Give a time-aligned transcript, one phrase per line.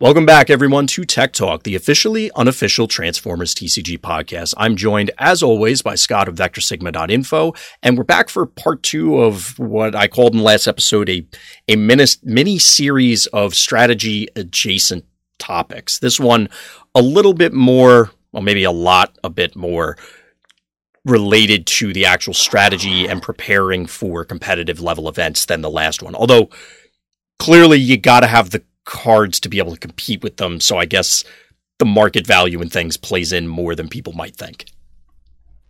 [0.00, 4.54] Welcome back, everyone, to Tech Talk, the officially unofficial Transformers TCG podcast.
[4.56, 9.58] I'm joined, as always, by Scott of VectorSigma.info, and we're back for part two of
[9.58, 11.26] what I called in the last episode a,
[11.66, 15.04] a mini, mini series of strategy adjacent
[15.40, 15.98] topics.
[15.98, 16.48] This one,
[16.94, 19.96] a little bit more, well, maybe a lot, a bit more
[21.04, 26.14] related to the actual strategy and preparing for competitive level events than the last one.
[26.14, 26.50] Although,
[27.40, 30.60] clearly, you got to have the cards to be able to compete with them.
[30.60, 31.22] So I guess
[31.78, 34.64] the market value and things plays in more than people might think.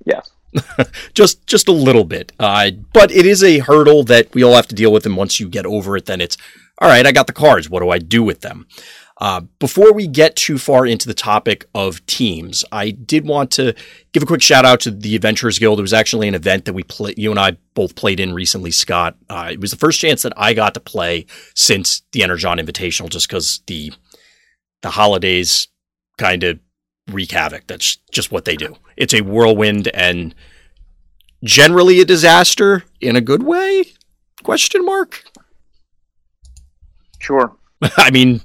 [0.07, 0.31] Yes.
[1.15, 2.33] just just a little bit.
[2.39, 5.41] Uh, but it is a hurdle that we all have to deal with and once
[5.41, 6.39] you get over it then it's
[6.81, 7.69] all right, I got the cards.
[7.69, 8.67] What do I do with them?
[9.21, 13.75] Uh, before we get too far into the topic of teams, I did want to
[14.13, 15.81] give a quick shout out to the Adventurers Guild.
[15.81, 18.71] It was actually an event that we play, you and I both played in recently,
[18.71, 19.17] Scott.
[19.29, 23.11] Uh, it was the first chance that I got to play since the Energon Invitational,
[23.11, 23.93] just because the
[24.83, 25.67] the holidays
[26.17, 26.61] kind of
[27.11, 27.67] wreak havoc.
[27.67, 28.77] That's just what they do.
[28.97, 30.35] It's a whirlwind and
[31.43, 33.85] generally a disaster in a good way?
[34.43, 35.25] Question mark.
[37.19, 37.57] Sure.
[37.97, 38.41] I mean,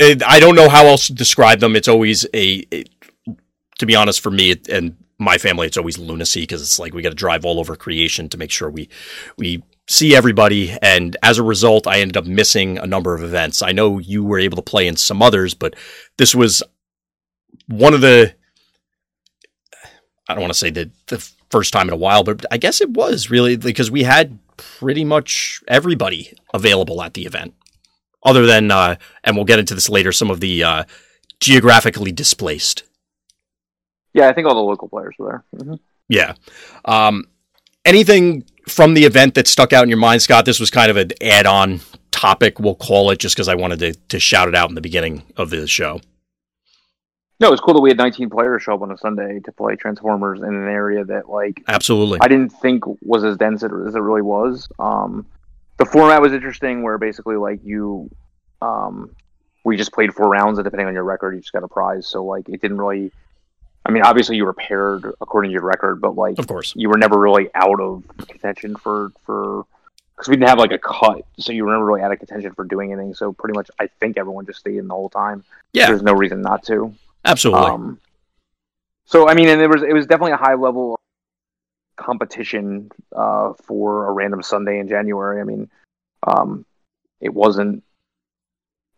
[0.00, 1.76] I don't know how else to describe them.
[1.76, 2.84] It's always a, a
[3.78, 7.02] to be honest, for me and my family, it's always lunacy because it's like we
[7.02, 8.88] got to drive all over creation to make sure we
[9.36, 10.76] we see everybody.
[10.80, 13.62] And as a result, I ended up missing a number of events.
[13.62, 15.74] I know you were able to play in some others, but
[16.16, 16.62] this was
[17.66, 18.34] one of the
[20.28, 21.18] I don't want to say the the
[21.50, 25.04] first time in a while, but I guess it was really because we had pretty
[25.04, 27.54] much everybody available at the event
[28.22, 30.84] other than, uh, and we'll get into this later, some of the uh,
[31.40, 32.84] geographically displaced.
[34.12, 35.60] Yeah, I think all the local players were there.
[35.62, 35.74] Mm-hmm.
[36.08, 36.34] Yeah.
[36.84, 37.26] Um,
[37.84, 40.44] anything from the event that stuck out in your mind, Scott?
[40.44, 43.94] This was kind of an add-on topic, we'll call it, just because I wanted to,
[43.94, 46.00] to shout it out in the beginning of the show.
[47.38, 49.52] No, it was cool that we had 19 players show up on a Sunday to
[49.52, 53.94] play Transformers in an area that, like, absolutely, I didn't think was as dense as
[53.94, 54.68] it really was.
[54.78, 55.24] Um,
[55.80, 58.10] the format was interesting where basically like you
[58.60, 59.16] um
[59.64, 62.06] we just played four rounds and depending on your record you just got a prize.
[62.06, 63.10] So like it didn't really
[63.86, 66.74] i mean obviously you were paired according to your record but like of course.
[66.76, 69.64] you were never really out of contention for for
[70.14, 72.52] because we didn't have like a cut so you were never really out of contention
[72.52, 73.14] for doing anything.
[73.14, 75.42] So pretty much i think everyone just stayed in the whole time.
[75.72, 75.86] Yeah.
[75.86, 76.94] There's no reason not to.
[77.24, 77.70] Absolutely.
[77.70, 77.98] Um,
[79.06, 81.00] so i mean and it was it was definitely a high level
[82.00, 85.40] competition uh, for a random Sunday in January.
[85.40, 85.70] I mean,
[86.26, 86.64] um,
[87.20, 87.84] it wasn't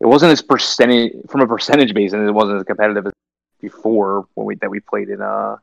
[0.00, 2.14] it wasn't as percentage from a percentage basis.
[2.14, 3.12] It wasn't as competitive as
[3.60, 5.56] before when we that we played in uh,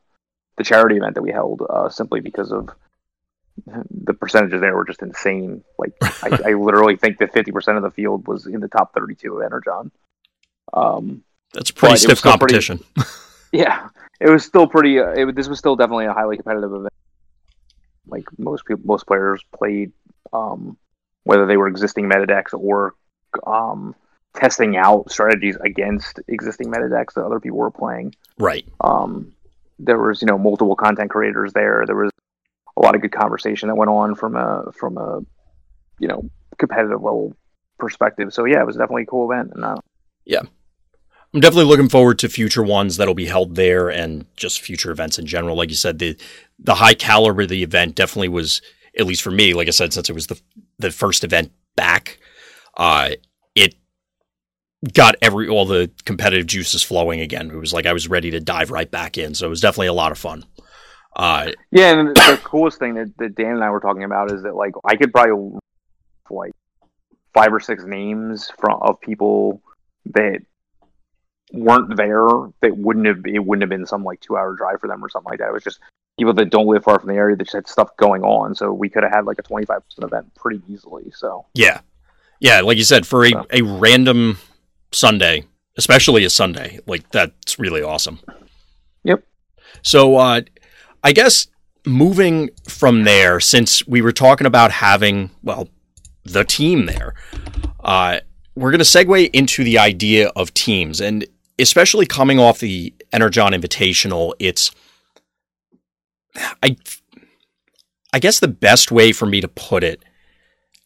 [0.58, 1.62] the charity event that we held.
[1.70, 2.70] Uh, simply because of
[3.66, 5.64] the percentages there were just insane.
[5.78, 8.94] Like I, I literally think that fifty percent of the field was in the top
[8.94, 9.92] thirty-two of Energon.
[10.74, 11.24] Um,
[11.54, 12.80] That's pretty stiff competition.
[12.96, 13.10] Pretty,
[13.54, 13.90] yeah,
[14.20, 15.00] it was still pretty.
[15.00, 16.94] Uh, it, this was still definitely a highly competitive event
[18.09, 19.92] like most people, most players played,
[20.34, 20.78] um,
[21.24, 22.96] whether they were existing meta decks or
[23.46, 23.96] um,
[24.34, 28.16] testing out strategies against existing meta decks that other people were playing.
[28.38, 28.66] Right.
[28.81, 29.34] Um,
[29.80, 31.84] there was you know multiple content creators there.
[31.86, 32.12] There was
[32.78, 35.22] a lot of good conversation that went on from a from a
[36.00, 37.36] you know competitive level
[37.78, 38.34] perspective.
[38.34, 39.52] So yeah, it was definitely a cool event.
[39.56, 39.78] And uh,
[40.25, 40.42] yeah,
[41.34, 45.20] I'm definitely looking forward to future ones that'll be held there and just future events
[45.20, 45.56] in general.
[45.56, 46.18] Like you said, the
[46.58, 48.62] the high caliber of the event definitely was,
[48.98, 50.40] at least for me, like I said, since it was the
[50.80, 52.20] the first event back,
[52.78, 53.12] uh,
[53.54, 53.76] it
[54.94, 57.52] got every all the competitive juices flowing again.
[57.52, 59.36] It was like I was ready to dive right back in.
[59.36, 60.46] So it was definitely a lot of fun.
[61.16, 64.44] Uh, yeah, and the coolest thing that, that Dan and I were talking about is
[64.44, 65.60] that like I could probably
[66.30, 66.54] like
[67.34, 69.62] five or six names from of people
[70.14, 70.40] that
[71.52, 72.28] weren't there
[72.62, 75.10] that wouldn't have it wouldn't have been some like two hour drive for them or
[75.10, 75.50] something like that.
[75.50, 75.80] It was just
[76.18, 78.54] people that don't live far from the area that just had stuff going on.
[78.54, 81.12] So we could have had like a twenty five percent event pretty easily.
[81.12, 81.82] So yeah,
[82.40, 83.46] yeah, like you said, for a, so.
[83.52, 84.38] a random
[84.92, 85.46] Sunday,
[85.78, 88.19] especially a Sunday, like that's really awesome.
[89.04, 89.24] Yep.
[89.81, 90.42] So uh,
[91.04, 91.48] I guess
[91.86, 95.69] moving from there, since we were talking about having well
[96.24, 97.16] the team there,
[97.80, 98.19] uh,
[98.56, 101.25] we're going to segue into the idea of teams and
[101.60, 104.72] especially coming off the Energon Invitational, it's
[106.64, 106.78] I
[108.14, 110.04] I guess the best way for me to put it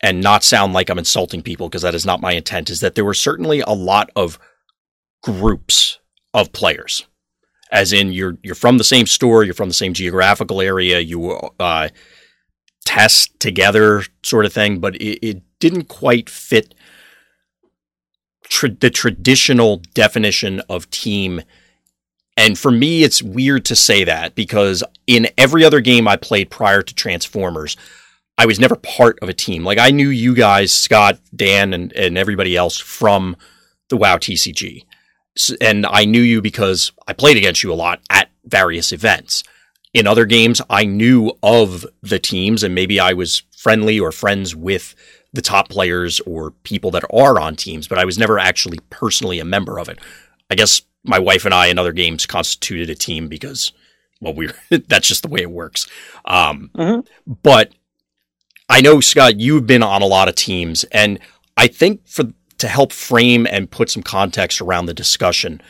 [0.02, 2.96] and not sound like I'm insulting people because that is not my intent is that
[2.96, 4.38] there were certainly a lot of
[5.22, 6.00] groups
[6.34, 7.06] of players.
[7.72, 11.32] As in you're you're from the same store, you're from the same geographical area, you
[11.60, 11.90] uh,
[12.86, 16.76] test together sort of thing, but it, it didn't quite fit
[18.54, 21.42] tra- the traditional definition of team.
[22.38, 26.52] And for me, it's weird to say that because in every other game I played
[26.52, 27.76] prior to Transformers,
[28.38, 29.64] I was never part of a team.
[29.64, 33.36] Like I knew you guys, Scott, Dan, and, and everybody else from
[33.90, 34.86] the WoW TCG.
[35.60, 39.44] And I knew you because I played against you a lot at various events.
[39.96, 44.56] In other games, I knew of the teams and maybe I was friendly or friends
[44.56, 44.96] with
[45.34, 49.40] the top players or people that are on teams, but I was never actually personally
[49.40, 50.00] a member of it.
[50.50, 53.72] I guess my wife and I in other games constituted a team because,
[54.22, 54.50] well, we
[54.88, 55.88] that's just the way it works.
[56.26, 57.32] Um, mm-hmm.
[57.42, 57.74] But
[58.70, 61.20] I know Scott, you've been on a lot of teams, and
[61.58, 62.26] I think for
[62.60, 65.62] to help frame and put some context around the discussion,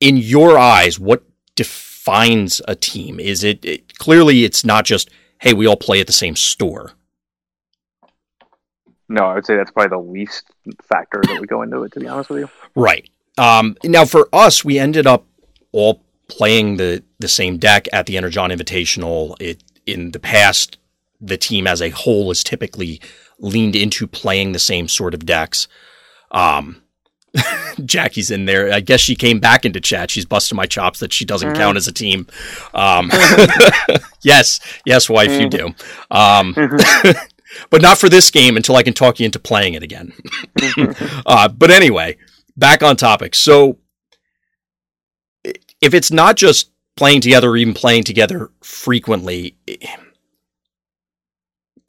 [0.00, 1.22] in your eyes, what
[1.54, 3.20] defines a team?
[3.20, 5.10] Is it, it clearly it's not just
[5.40, 6.92] hey, we all play at the same store.
[9.10, 10.44] No, I would say that's probably the least
[10.84, 11.92] factor that would go into it.
[11.92, 13.08] To be honest with you, right.
[13.36, 15.26] Um, now, for us, we ended up
[15.72, 19.34] all playing the the same deck at the Energon Invitational.
[19.40, 20.78] It in the past,
[21.20, 23.00] the team as a whole has typically
[23.40, 25.66] leaned into playing the same sort of decks.
[26.30, 26.82] Um,
[27.84, 28.72] Jackie's in there.
[28.72, 30.10] I guess she came back into chat.
[30.10, 32.26] She's busting my chops that she doesn't count as a team.
[32.74, 33.10] Um,
[34.22, 35.74] yes, yes, wife, you do.
[36.10, 36.54] Um,
[37.70, 40.12] but not for this game until I can talk you into playing it again.
[41.26, 42.16] uh, but anyway,
[42.56, 43.34] back on topic.
[43.34, 43.78] So,
[45.80, 49.56] if it's not just playing together or even playing together frequently,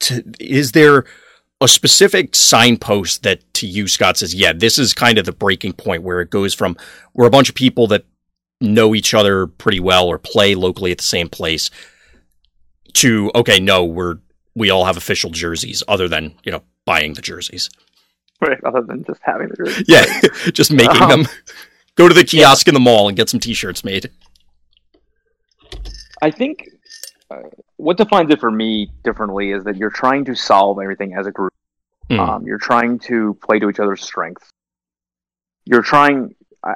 [0.00, 1.04] to, is there
[1.60, 5.74] a specific signpost that to you, Scott, says, yeah, this is kind of the breaking
[5.74, 6.76] point where it goes from
[7.14, 8.04] we're a bunch of people that
[8.60, 11.70] know each other pretty well or play locally at the same place
[12.94, 14.18] to, okay, no, we're,
[14.54, 17.70] we all have official jerseys other than, you know, buying the jerseys.
[18.40, 18.62] Right.
[18.64, 19.84] Other than just having the jerseys.
[19.88, 20.50] Yeah.
[20.52, 21.26] just making um, them.
[21.94, 22.70] Go to the kiosk yeah.
[22.70, 24.10] in the mall and get some t-shirts made.
[26.20, 26.68] I think
[27.30, 27.42] uh,
[27.76, 31.32] what defines it for me differently is that you're trying to solve everything as a
[31.32, 31.52] group.
[32.10, 32.18] Mm.
[32.18, 34.48] Um, you're trying to play to each other's strengths.
[35.64, 36.34] You're trying.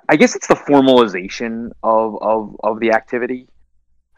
[0.08, 3.46] I guess it's the formalization of of of the activity.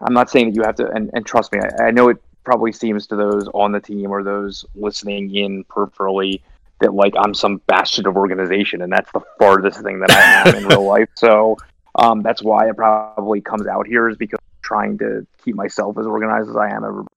[0.00, 2.18] I'm not saying that you have to, and, and trust me, I, I know it
[2.48, 6.40] probably seems to those on the team or those listening in peripherally
[6.80, 10.54] that like I'm some bastion of organization, and that's the farthest thing that I am
[10.54, 11.10] in real life.
[11.14, 11.58] So
[11.94, 16.06] um, that's why it probably comes out here is because trying to keep myself as
[16.06, 16.84] organized as I am.
[16.84, 17.14] Everybody.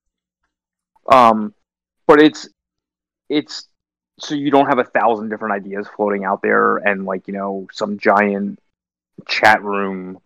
[1.10, 1.54] Um,
[2.07, 2.50] but it's
[3.30, 3.69] it's
[4.19, 7.68] so you don't have a thousand different ideas floating out there and like you know
[7.72, 8.60] some giant
[9.30, 10.19] chat room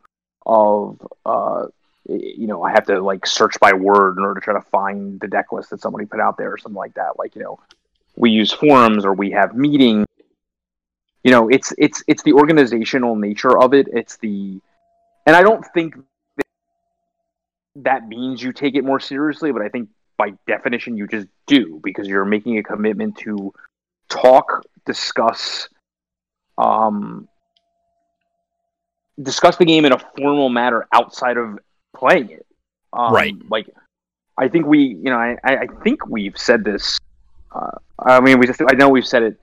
[0.47, 1.67] of uh
[2.07, 5.19] you know I have to like search by word in order to try to find
[5.19, 7.17] the deck list that somebody put out there or something like that.
[7.17, 7.59] Like you know
[8.15, 10.05] we use forums or we have meetings.
[11.23, 13.87] You know, it's it's it's the organizational nature of it.
[13.91, 14.59] It's the
[15.25, 15.95] and I don't think
[17.77, 21.79] that means you take it more seriously, but I think by definition you just do
[21.83, 23.53] because you're making a commitment to
[24.07, 25.67] talk, discuss,
[26.57, 27.27] um,
[29.21, 31.59] discuss the game in a formal manner outside of
[31.95, 32.45] playing it.
[32.93, 33.33] Um, right.
[33.49, 33.69] Like,
[34.37, 36.99] I think we, you know, I, I think we've said this.
[37.53, 39.39] Uh, I mean, we just, I know we've said it,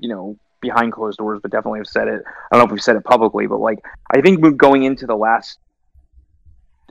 [0.00, 2.22] you know, behind closed doors, but definitely have said it.
[2.26, 3.78] I don't know if we've said it publicly, but like,
[4.14, 5.58] I think going into the last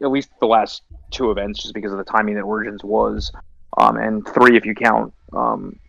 [0.01, 3.31] at least the last two events, just because of the timing that Origins was,
[3.77, 5.79] um, and three if you count um,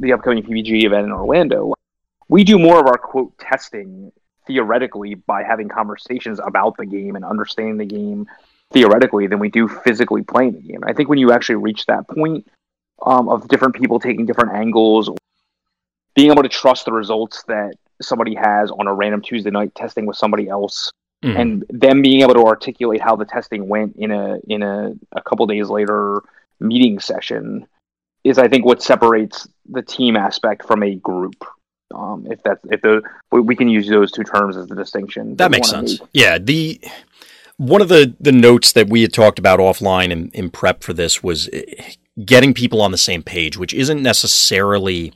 [0.00, 1.74] the upcoming PPG event in Orlando.
[2.28, 4.12] We do more of our quote testing
[4.46, 8.26] theoretically by having conversations about the game and understanding the game
[8.74, 10.80] theoretically than we do physically playing the game.
[10.84, 12.46] I think when you actually reach that point
[13.06, 15.08] um, of different people taking different angles,
[16.14, 20.04] being able to trust the results that somebody has on a random Tuesday night testing
[20.04, 20.90] with somebody else
[21.24, 21.38] mm.
[21.38, 25.22] and them being able to articulate how the testing went in a in a, a
[25.22, 26.20] couple days later
[26.60, 27.66] meeting session
[28.24, 31.44] is I think what separates the team aspect from a group.
[31.94, 35.30] Um, if that's if the we can use those two terms as the distinction.
[35.30, 36.00] That, that makes sense.
[36.00, 36.08] Make.
[36.12, 36.80] Yeah, the
[37.56, 40.92] one of the the notes that we had talked about offline in, in prep for
[40.92, 41.92] this was eh,
[42.24, 45.12] getting people on the same page, which isn't necessarily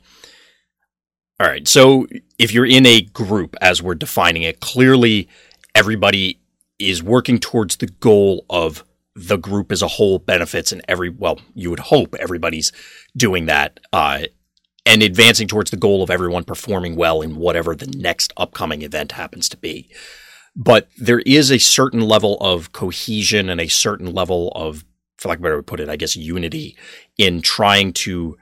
[1.39, 1.67] all right.
[1.67, 5.29] So if you're in a group, as we're defining it, clearly
[5.73, 6.39] everybody
[6.79, 8.83] is working towards the goal of
[9.15, 12.71] the group as a whole benefits and every well you would hope everybody's
[13.17, 14.21] doing that uh,
[14.85, 19.13] and advancing towards the goal of everyone performing well in whatever the next upcoming event
[19.13, 19.89] happens to be
[20.59, 24.85] but there is a certain level of cohesion and a certain level of
[25.17, 26.77] for lack of a better way to put it i guess unity
[27.17, 28.37] in trying to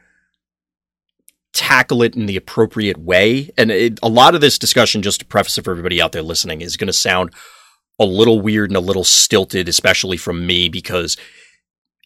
[1.57, 3.49] tackle it in the appropriate way.
[3.57, 6.21] And it, a lot of this discussion, just to preface it for everybody out there
[6.21, 7.33] listening, is going to sound
[7.99, 11.17] a little weird and a little stilted, especially from me, because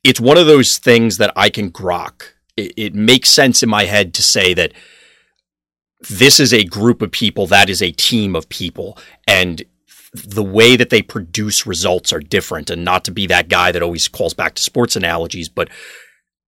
[0.05, 2.29] it's one of those things that I can grok.
[2.55, 4.71] It, it makes sense in my head to say that
[6.09, 9.61] this is a group of people, that is a team of people, and
[10.13, 12.69] the way that they produce results are different.
[12.69, 15.69] And not to be that guy that always calls back to sports analogies, but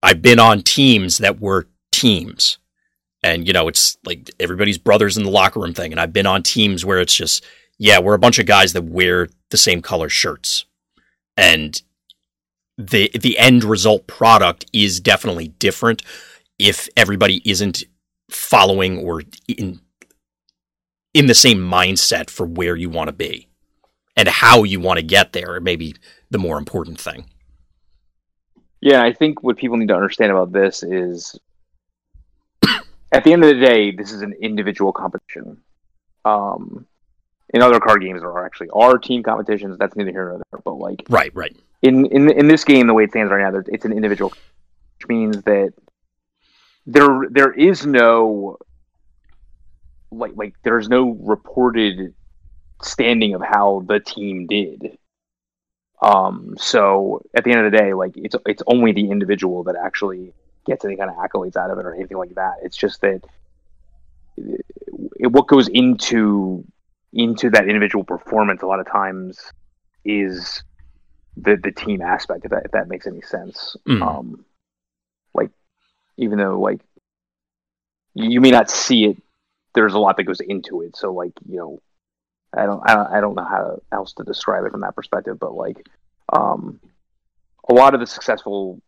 [0.02, 2.58] I've been on teams that were teams.
[3.22, 5.92] And, you know, it's like everybody's brothers in the locker room thing.
[5.92, 7.42] And I've been on teams where it's just,
[7.78, 10.66] yeah, we're a bunch of guys that wear the same color shirts.
[11.36, 11.80] And
[12.76, 16.02] the the end result product is definitely different
[16.58, 17.84] if everybody isn't
[18.30, 19.80] following or in
[21.12, 23.48] in the same mindset for where you want to be
[24.16, 25.94] and how you want to get there maybe
[26.30, 27.26] the more important thing.
[28.80, 31.38] Yeah i think what people need to understand about this is
[33.12, 35.58] at the end of the day this is an individual competition.
[36.24, 36.86] Um
[37.52, 39.78] in other card games there are actually are team competitions.
[39.78, 41.56] That's neither here nor there but like right right.
[41.82, 44.30] in in in this game, the way it stands right now, it's an individual,
[44.98, 45.72] which means that
[46.86, 48.58] there there is no
[50.10, 52.14] like like there's no reported
[52.84, 54.98] standing of how the team did.
[56.02, 59.76] Um, so at the end of the day, like it's it's only the individual that
[59.76, 60.32] actually
[60.66, 62.54] gets any kind of accolades out of it or anything like that.
[62.62, 63.22] It's just that
[64.36, 66.64] it, what goes into
[67.12, 69.52] into that individual performance a lot of times
[70.04, 70.62] is
[71.36, 73.76] the the team aspect if that if that makes any sense.
[73.88, 74.02] Mm.
[74.02, 74.44] Um,
[75.32, 75.50] like
[76.16, 76.80] even though like
[78.14, 79.16] you may not see it,
[79.74, 80.96] there's a lot that goes into it.
[80.96, 81.82] So like you know,
[82.56, 85.38] I don't I don't, I don't know how else to describe it from that perspective,
[85.38, 85.86] but like
[86.32, 86.80] um,
[87.68, 88.80] a lot of the successful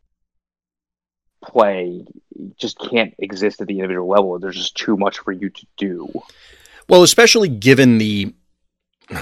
[1.43, 2.05] play
[2.57, 4.39] just can't exist at the individual level.
[4.39, 6.09] There's just too much for you to do.
[6.89, 8.35] Well, especially given the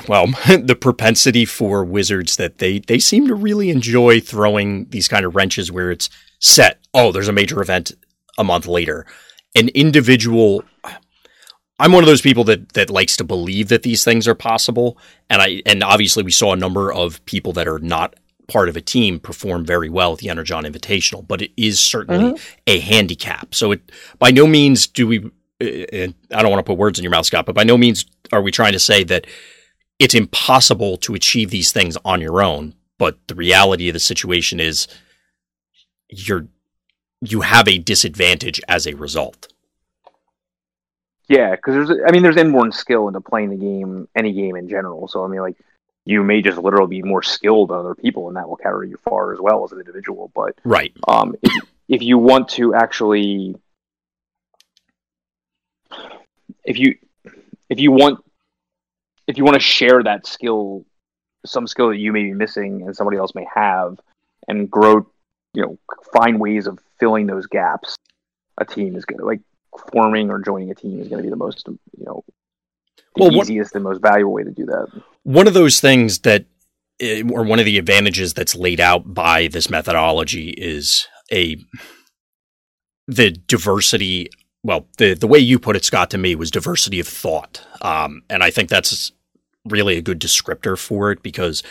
[0.08, 5.24] well, the propensity for wizards that they they seem to really enjoy throwing these kind
[5.24, 6.10] of wrenches where it's
[6.40, 6.78] set.
[6.92, 7.92] Oh, there's a major event
[8.38, 9.06] a month later.
[9.54, 10.64] An individual
[11.85, 14.97] I'm one of those people that that likes to believe that these things are possible
[15.29, 18.14] and I and obviously we saw a number of people that are not
[18.49, 22.33] part of a team perform very well at the Energon Invitational, but it is certainly
[22.33, 22.45] mm-hmm.
[22.67, 23.55] a handicap.
[23.55, 27.03] So it by no means do we and I don't want to put words in
[27.03, 29.26] your mouth, Scott, but by no means are we trying to say that
[29.99, 32.75] it's impossible to achieve these things on your own.
[32.97, 34.88] But the reality of the situation is
[36.09, 36.47] you're
[37.21, 39.49] you have a disadvantage as a result.
[41.28, 44.69] Yeah, because there's I mean there's inborn skill into playing the game, any game in
[44.69, 45.09] general.
[45.09, 45.57] So I mean like
[46.04, 48.99] you may just literally be more skilled than other people, and that will carry you
[49.04, 50.31] far as well as an individual.
[50.35, 53.57] But right, um, if, if you want to actually,
[56.64, 56.97] if you
[57.71, 58.23] if you want
[59.26, 60.85] if you want to share that skill,
[61.47, 63.99] some skill that you may be missing and somebody else may have,
[64.49, 65.07] and grow,
[65.54, 65.78] you know,
[66.12, 67.97] find ways of filling those gaps,
[68.59, 69.21] a team is good.
[69.21, 69.40] like
[69.93, 72.25] forming or joining a team is going to be the most, you know,
[73.16, 74.88] well, easiest and most valuable way to do that.
[75.23, 76.47] One of those things that,
[77.00, 81.57] eh, or one of the advantages that's laid out by this methodology is a
[83.07, 84.31] the diversity
[84.64, 88.23] well, the the way you put it, Scott, to me was diversity of thought, um,
[88.31, 89.12] and I think that's
[89.66, 91.62] really a good descriptor for it because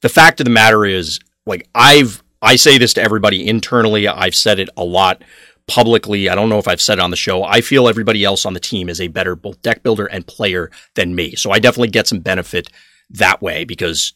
[0.00, 4.06] the fact of the matter is, like I've I say this to everybody internally.
[4.06, 5.22] I've said it a lot
[5.68, 6.28] publicly.
[6.28, 7.42] I don't know if I've said it on the show.
[7.42, 10.70] I feel everybody else on the team is a better both deck builder and player
[10.94, 12.70] than me, so I definitely get some benefit
[13.10, 14.14] that way because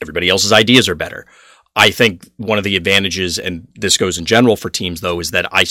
[0.00, 1.26] everybody else's ideas are better.
[1.76, 5.32] I think one of the advantages, and this goes in general for teams though, is
[5.32, 5.64] that I,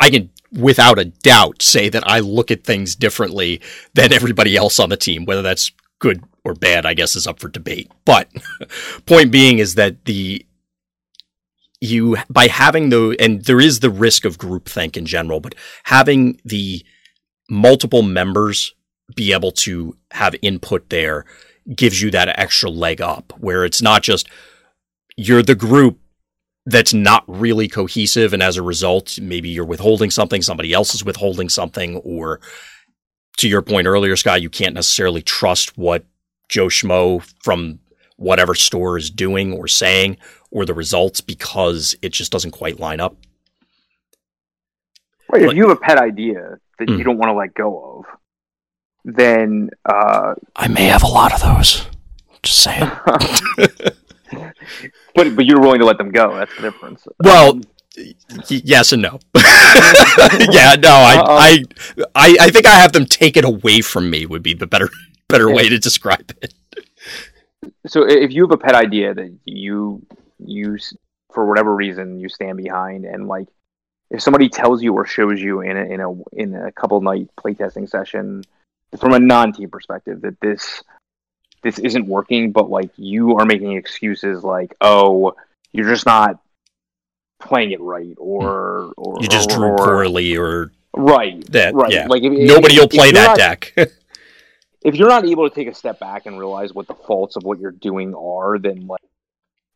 [0.00, 3.60] I can without a doubt say that I look at things differently
[3.94, 5.24] than everybody else on the team.
[5.24, 7.90] Whether that's good or bad, I guess, is up for debate.
[8.04, 8.28] But
[9.06, 10.46] point being is that the
[11.84, 16.40] you by having the and there is the risk of groupthink in general, but having
[16.44, 16.84] the
[17.48, 18.74] multiple members
[19.14, 21.24] be able to have input there
[21.74, 24.28] gives you that extra leg up where it's not just
[25.16, 25.98] you're the group
[26.66, 31.04] that's not really cohesive and as a result maybe you're withholding something somebody else is
[31.04, 32.40] withholding something or
[33.36, 36.04] to your point earlier scott you can't necessarily trust what
[36.48, 37.78] joe schmo from
[38.16, 40.16] whatever store is doing or saying
[40.54, 43.16] or the results because it just doesn't quite line up
[45.30, 46.96] right if you have a pet idea that mm.
[46.96, 48.04] you don't want to let go of
[49.04, 51.86] then uh, i may have a lot of those
[52.42, 52.90] just saying
[55.14, 56.34] but but you're willing to let them go.
[56.34, 57.06] That's the difference.
[57.22, 57.62] Well, um,
[58.48, 59.20] yes and no.
[59.36, 61.64] yeah, no, I, I,
[62.14, 64.88] I, I think I have them take it away from me would be the better,
[65.28, 66.54] better way to describe it.
[67.86, 70.04] So if you have a pet idea that you
[70.48, 70.94] use
[71.32, 73.48] for whatever reason you stand behind, and like
[74.10, 77.28] if somebody tells you or shows you in a in a in a couple night
[77.36, 78.44] playtesting session
[78.98, 80.82] from a non team perspective that this
[81.62, 85.34] this isn't working, but like you are making excuses like, oh,
[85.72, 86.38] you're just not
[87.40, 88.22] playing it right, hmm.
[88.22, 91.92] or or you just or, drew or, poorly, or right, that, right.
[91.92, 92.06] Yeah.
[92.06, 93.72] Like if, nobody if, will play that not, deck.
[94.84, 97.42] if you're not able to take a step back and realize what the faults of
[97.42, 99.00] what you're doing are, then like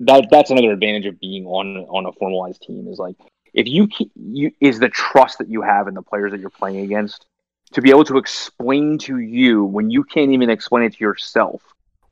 [0.00, 3.16] that that's another advantage of being on on a formalized team is like
[3.54, 6.80] if you you is the trust that you have in the players that you're playing
[6.80, 7.26] against
[7.72, 11.62] to be able to explain to you when you can't even explain it to yourself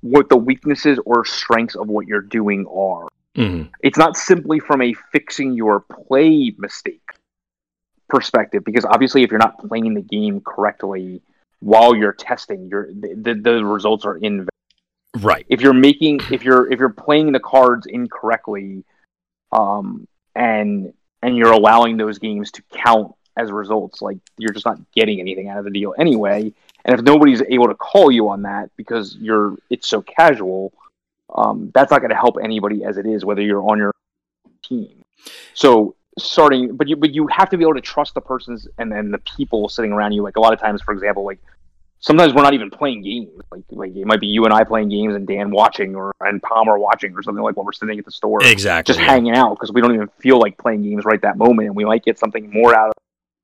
[0.00, 3.09] what the weaknesses or strengths of what you're doing are.
[3.37, 3.71] Mm-hmm.
[3.83, 7.02] It's not simply from a fixing your play mistake
[8.09, 11.21] perspective, because obviously, if you're not playing the game correctly
[11.61, 14.49] while you're testing, you're the, the results are in.
[15.17, 15.47] Right.
[15.49, 18.85] If you're making if you're if you're playing the cards incorrectly,
[19.51, 20.93] um, and
[21.23, 25.49] and you're allowing those games to count as results, like you're just not getting anything
[25.49, 26.53] out of the deal anyway.
[26.85, 30.75] And if nobody's able to call you on that because you're it's so casual,
[31.35, 33.93] um, that's not going to help anybody as it is, whether you're on your
[34.63, 35.03] team.
[35.55, 38.93] So starting, but you but you have to be able to trust the persons and
[38.93, 40.23] then the people sitting around you.
[40.23, 41.39] Like a lot of times, for example, like
[42.00, 43.31] sometimes we're not even playing games.
[43.50, 46.43] Like like it might be you and I playing games and Dan watching or and
[46.43, 49.55] Palmer watching or something like when we're sitting at the store, exactly, just hanging out
[49.55, 52.19] because we don't even feel like playing games right that moment, and we might get
[52.19, 52.95] something more out of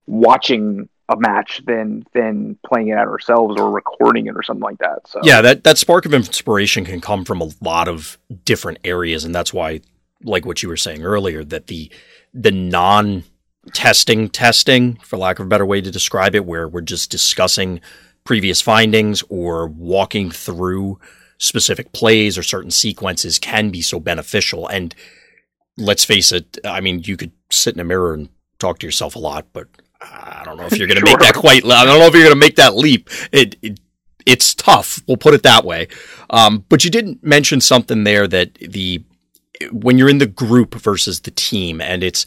[0.07, 4.79] watching a match than than playing it out ourselves or recording it or something like
[4.79, 5.07] that.
[5.07, 9.25] So yeah, that that spark of inspiration can come from a lot of different areas,
[9.25, 9.81] and that's why,
[10.23, 11.91] like what you were saying earlier, that the
[12.35, 13.25] the non
[13.73, 17.81] testing testing, for lack of a better way to describe it, where we're just discussing
[18.25, 20.99] previous findings or walking through
[21.39, 24.69] specific plays or certain sequences can be so beneficial.
[24.69, 24.95] And
[25.77, 29.17] let's face it, I mean, you could sit in a mirror and talk to yourself
[29.17, 29.67] a lot, but
[30.01, 31.19] I don't know if you're going to sure.
[31.19, 31.65] make that quite.
[31.65, 33.11] I don't know if you're going to make that leap.
[33.33, 33.81] It, it,
[34.27, 35.01] it's tough.
[35.07, 35.89] We'll put it that way.
[36.31, 39.05] Um, but you didn't mention something there that the
[39.71, 42.27] when you're in the group versus the team, and it's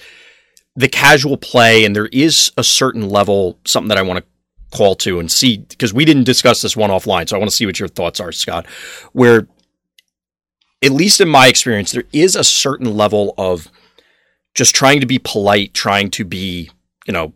[0.75, 3.59] the casual play, and there is a certain level.
[3.65, 4.25] Something that I want to
[4.71, 7.55] call to and see because we didn't discuss this one offline, so I want to
[7.55, 8.67] see what your thoughts are, Scott.
[9.13, 9.47] Where
[10.81, 13.71] at least in my experience, there is a certain level of
[14.53, 16.69] just trying to be polite, trying to be,
[17.07, 17.33] you know,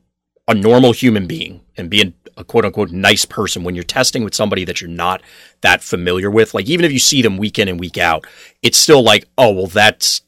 [0.48, 4.24] a normal human being and be a, a, quote unquote nice person when you're testing
[4.24, 5.22] with somebody that you're not
[5.62, 6.54] that familiar with.
[6.54, 8.26] Like, even if you see them week in and week out,
[8.62, 10.22] it's still like, oh, well, that's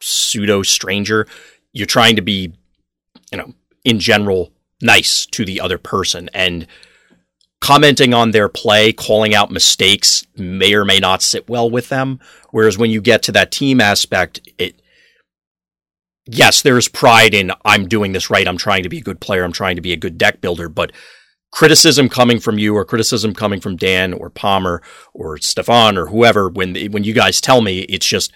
[0.00, 1.26] pseudo stranger.
[1.72, 2.52] You're trying to be,
[3.32, 4.52] you know, in general,
[4.84, 6.66] nice to the other person and
[7.60, 12.20] commenting on their play, calling out mistakes may or may not sit well with them.
[12.50, 14.82] Whereas when you get to that team aspect, it,
[16.26, 18.46] yes, there's pride in I'm doing this right.
[18.46, 19.44] I'm trying to be a good player.
[19.44, 20.68] I'm trying to be a good deck builder.
[20.68, 20.92] But
[21.52, 24.82] criticism coming from you or criticism coming from Dan or Palmer
[25.14, 28.30] or Stefan or whoever, when when you guys tell me, it's just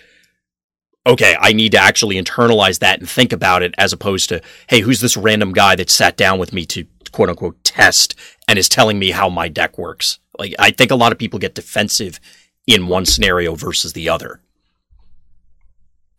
[1.08, 1.36] okay.
[1.40, 5.00] I need to actually internalize that and think about it, as opposed to hey, who's
[5.00, 8.14] this random guy that sat down with me to quote unquote test
[8.46, 10.18] and is telling me how my deck works.
[10.38, 12.20] Like I think a lot of people get defensive
[12.66, 14.40] in one scenario versus the other.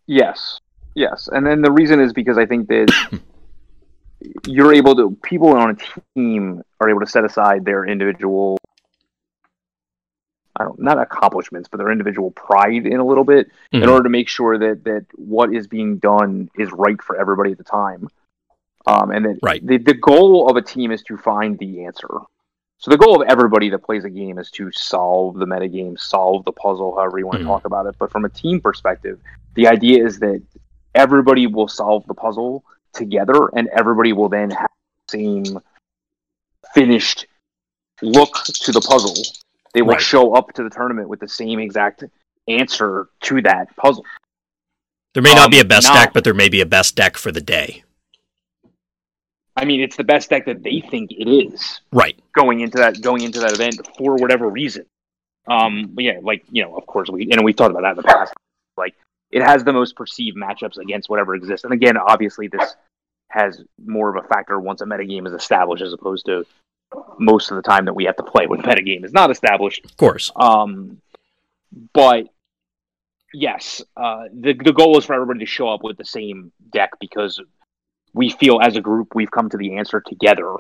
[0.07, 0.59] Yes,
[0.99, 2.91] Yes, and then the reason is because I think that
[4.45, 8.57] you're able to people on a team are able to set aside their individual
[10.59, 13.83] I don't not accomplishments, but their individual pride in a little bit mm-hmm.
[13.83, 17.51] in order to make sure that that what is being done is right for everybody
[17.51, 18.09] at the time.
[18.85, 19.65] Um, and that right.
[19.65, 22.07] the, the goal of a team is to find the answer.
[22.77, 26.45] So the goal of everybody that plays a game is to solve the metagame, solve
[26.45, 27.49] the puzzle, however you want to mm-hmm.
[27.49, 27.95] talk about it.
[27.99, 29.19] But from a team perspective,
[29.55, 30.41] the idea is that
[30.95, 34.71] everybody will solve the puzzle together and everybody will then have
[35.07, 35.59] the same
[36.73, 37.27] finished
[38.01, 39.15] look to the puzzle.
[39.73, 40.01] They will right.
[40.01, 42.03] show up to the tournament with the same exact
[42.47, 44.05] answer to that puzzle.
[45.13, 46.95] There may not um, be a best not, deck, but there may be a best
[46.95, 47.83] deck for the day.
[49.55, 51.81] I mean, it's the best deck that they think it is.
[51.91, 52.17] Right.
[52.33, 54.85] Going into that going into that event for whatever reason.
[55.47, 57.97] Um, but yeah, like you know, of course we and we've talked about that in
[57.97, 58.33] the past.
[58.77, 58.95] Like
[59.31, 61.63] it has the most perceived matchups against whatever exists.
[61.63, 62.75] And again, obviously, this
[63.29, 66.45] has more of a factor once a metagame is established as opposed to
[67.19, 69.85] most of the time that we have to play when metagame is not established.
[69.85, 70.31] Of course.
[70.35, 71.01] Um,
[71.93, 72.27] but
[73.33, 76.91] yes, uh, the the goal is for everybody to show up with the same deck
[76.99, 77.41] because
[78.13, 80.55] we feel as a group we've come to the answer together.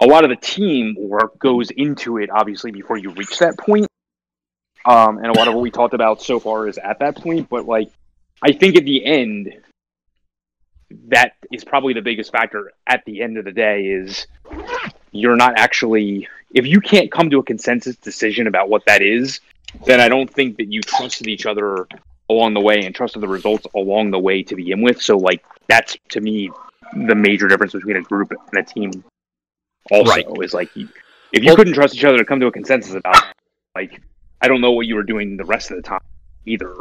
[0.00, 3.86] A lot of the team work goes into it obviously before you reach that point.
[4.84, 7.48] Um, and a lot of what we talked about so far is at that point,
[7.48, 7.90] but like
[8.42, 9.52] I think at the end
[11.08, 14.26] that is probably the biggest factor at the end of the day is
[15.18, 19.40] you're not actually if you can't come to a consensus decision about what that is
[19.86, 21.86] then i don't think that you trusted each other
[22.30, 25.44] along the way and trusted the results along the way to begin with so like
[25.68, 26.50] that's to me
[27.08, 29.04] the major difference between a group and a team
[29.90, 30.26] also Right.
[30.42, 30.88] is like if
[31.42, 33.24] you Well- couldn't trust each other to come to a consensus about it,
[33.74, 34.00] like
[34.40, 36.00] i don't know what you were doing the rest of the time
[36.46, 36.74] either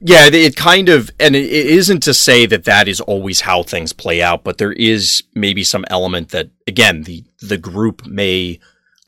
[0.00, 3.62] Yeah, it- kind of, and it it isn't to say that that is always how
[3.62, 8.60] things play out, but there is maybe some element that, again, the the group may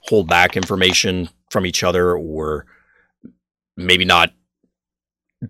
[0.08, 2.66] hold back information from each other, or
[3.76, 4.32] maybe not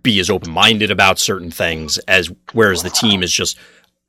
[0.03, 3.59] be as open minded about certain things as whereas the team is just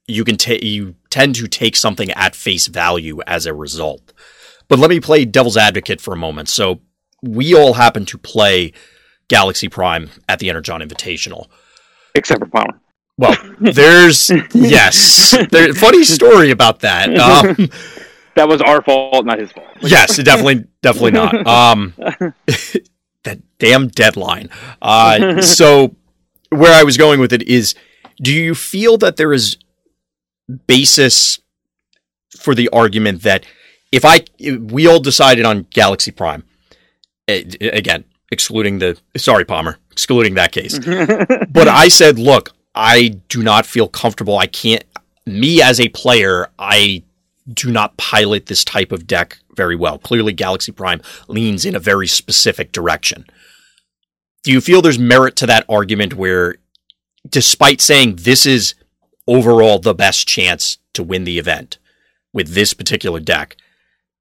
[0.08, 4.14] you can take you tend to take something at face value as a result.
[4.70, 6.48] But let me play devil's advocate for a moment.
[6.50, 6.80] So
[7.22, 8.74] we all happen to play
[9.28, 11.48] Galaxy Prime at the Energon Invitational.
[12.16, 12.80] except for Palmer.
[13.18, 17.10] Well, there's yes, there, funny story about that.
[17.60, 17.70] Um,
[18.36, 19.68] That was our fault, not his fault.
[19.82, 21.36] yes, definitely, definitely not.
[21.48, 21.94] Um,
[23.24, 24.50] that damn deadline.
[24.82, 25.96] Uh, so
[26.50, 27.76] where I was going with it is,
[28.22, 29.58] do you feel that there is
[30.68, 31.40] basis
[32.40, 33.46] for the argument that
[33.92, 36.44] if I we all decided on Galaxy Prime,
[37.28, 40.78] eh, again excluding the sorry Palmer, excluding that case,
[41.50, 44.38] but I said, look, I do not feel comfortable.
[44.38, 44.84] I can't.
[45.26, 47.04] Me as a player, I
[47.52, 49.98] do not pilot this type of deck very well.
[49.98, 53.26] Clearly, Galaxy Prime leans in a very specific direction.
[54.44, 56.56] Do you feel there's merit to that argument where,
[57.30, 58.76] despite saying this is
[59.28, 61.78] overall the best chance to win the event
[62.34, 63.56] with this particular deck,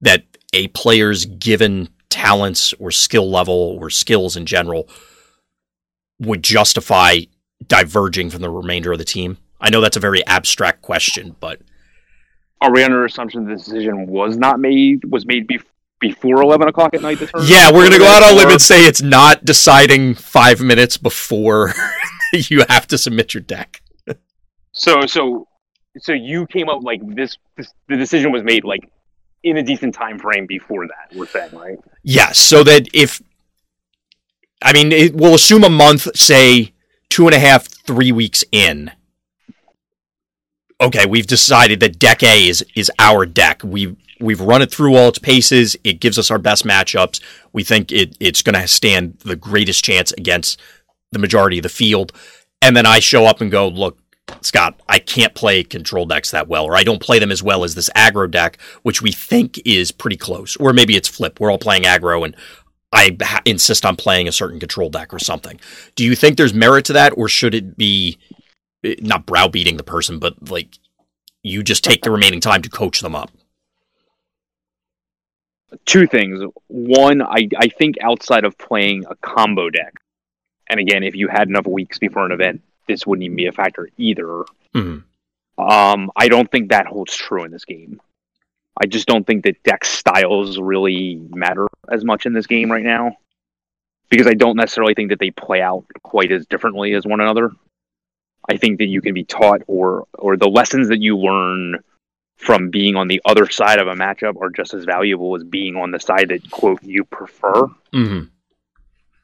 [0.00, 4.88] that a player's given talents or skill level or skills in general
[6.20, 7.18] would justify
[7.66, 9.38] diverging from the remainder of the team?
[9.60, 11.60] I know that's a very abstract question, but
[12.60, 15.04] Are we under assumption the decision was not made?
[15.10, 15.64] Was made bef-
[16.00, 17.18] before eleven o'clock at night?
[17.18, 20.60] This yeah, we're gonna go out on a limb and say it's not deciding five
[20.60, 21.72] minutes before
[22.32, 23.80] you have to submit your deck.
[24.72, 25.46] So, so,
[25.98, 27.72] so you came up like this, this.
[27.88, 28.90] The decision was made like
[29.42, 31.16] in a decent time frame before that.
[31.16, 31.78] We're saying, right?
[32.02, 33.22] Yes, so that if
[34.62, 36.72] I mean, it, we'll assume a month, say
[37.08, 38.92] two and a half, three weeks in.
[40.80, 43.62] Okay, we've decided that deck A is is our deck.
[43.64, 45.76] We've we've run it through all its paces.
[45.84, 47.20] It gives us our best matchups.
[47.52, 50.60] We think it it's going to stand the greatest chance against
[51.12, 52.12] the majority of the field.
[52.60, 53.98] And then I show up and go, look,
[54.40, 57.64] Scott, I can't play control decks that well, or I don't play them as well
[57.64, 60.56] as this aggro deck, which we think is pretty close.
[60.56, 61.38] Or maybe it's flip.
[61.38, 62.36] We're all playing aggro, and
[62.92, 65.60] I ha- insist on playing a certain control deck or something.
[65.94, 68.18] Do you think there's merit to that, or should it be
[68.84, 70.78] eh, not browbeating the person, but like
[71.42, 73.30] you just take the remaining time to coach them up?
[75.86, 76.42] Two things.
[76.68, 79.94] One, I I think outside of playing a combo deck,
[80.68, 82.60] and again, if you had enough weeks before an event,
[82.92, 84.44] this wouldn't even be a factor either.
[84.74, 85.02] Mhm.
[85.58, 88.00] Um, I don't think that holds true in this game.
[88.80, 92.84] I just don't think that deck styles really matter as much in this game right
[92.84, 93.16] now.
[94.08, 97.50] Because I don't necessarily think that they play out quite as differently as one another.
[98.50, 101.82] I think that you can be taught or or the lessons that you learn
[102.36, 105.76] from being on the other side of a matchup are just as valuable as being
[105.76, 107.66] on the side that quote you prefer.
[107.92, 108.24] Mm-hmm.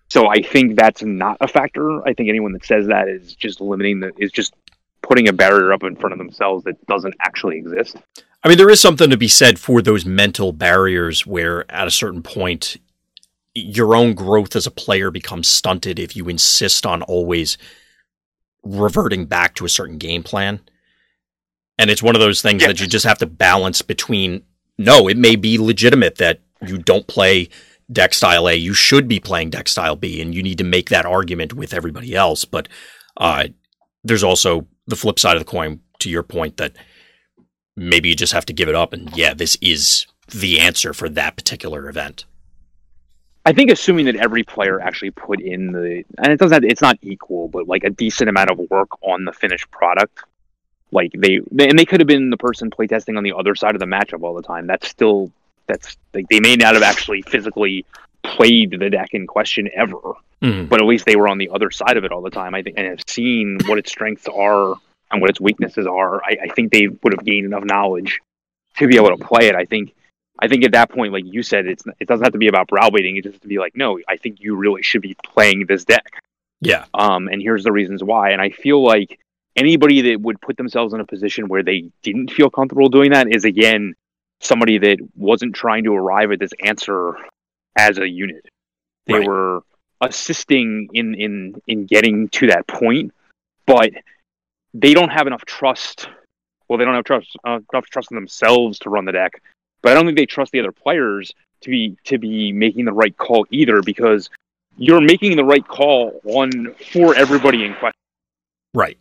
[0.09, 2.07] So I think that's not a factor.
[2.07, 4.55] I think anyone that says that is just limiting the is just
[5.03, 7.97] putting a barrier up in front of themselves that doesn't actually exist.
[8.43, 11.91] I mean, there is something to be said for those mental barriers where at a
[11.91, 12.77] certain point,
[13.55, 17.59] your own growth as a player becomes stunted if you insist on always
[18.63, 20.61] reverting back to a certain game plan.
[21.79, 24.43] And it's one of those things that you just have to balance between
[24.79, 27.49] no, it may be legitimate that you don't play
[27.91, 30.89] deck style A, you should be playing deck style B, and you need to make
[30.91, 32.45] that argument with everybody else.
[32.45, 32.69] But
[33.17, 33.49] uh,
[34.05, 36.73] there's also the flip side of the coin to your point that
[37.77, 41.09] maybe you just have to give it up and yeah, this is the answer for
[41.09, 42.25] that particular event.
[43.47, 46.83] I think assuming that every player actually put in the and it doesn't have, it's
[46.83, 50.21] not equal, but like a decent amount of work on the finished product.
[50.91, 53.75] Like they, they and they could have been the person playtesting on the other side
[53.75, 54.67] of the matchup all the time.
[54.67, 55.33] That's still
[55.69, 57.85] that's like they may not have actually physically
[58.25, 60.01] played the deck in question ever,
[60.43, 60.69] Mhm.
[60.69, 62.55] but at least they were on the other side of it all the time.
[62.55, 64.75] I think and have seen what its strengths are
[65.11, 66.23] and what its weaknesses are.
[66.25, 68.21] I, I think they would have gained enough knowledge
[68.79, 69.55] to be able to play it.
[69.55, 69.95] I think.
[70.41, 72.69] I think at that point, like you said, it's it doesn't have to be about
[72.69, 73.17] browbeating.
[73.17, 75.85] It just has to be like, no, I think you really should be playing this
[75.85, 76.13] deck.
[76.61, 76.85] Yeah.
[76.95, 78.31] Um, and here's the reasons why.
[78.31, 79.19] And I feel like
[79.57, 83.27] anybody that would put themselves in a position where they didn't feel comfortable doing that
[83.29, 83.95] is again
[84.41, 87.17] somebody that wasn't trying to arrive at this answer
[87.77, 88.45] as a unit.
[89.07, 89.27] They Right.
[89.27, 89.63] were
[90.01, 93.13] assisting in in in getting to that point,
[93.67, 93.91] but
[94.75, 96.09] they don't have enough trust.
[96.69, 99.43] Well, they don't have trust uh, enough trust in themselves to run the deck,
[99.83, 102.93] but I don't think they trust the other players to be to be making the
[102.93, 104.31] right call either because
[104.77, 107.99] you're making the right call on for everybody in question.
[108.75, 108.99] Right.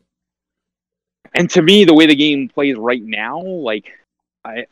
[1.35, 3.91] And to me, the way the game plays right now, like
[4.43, 4.65] I,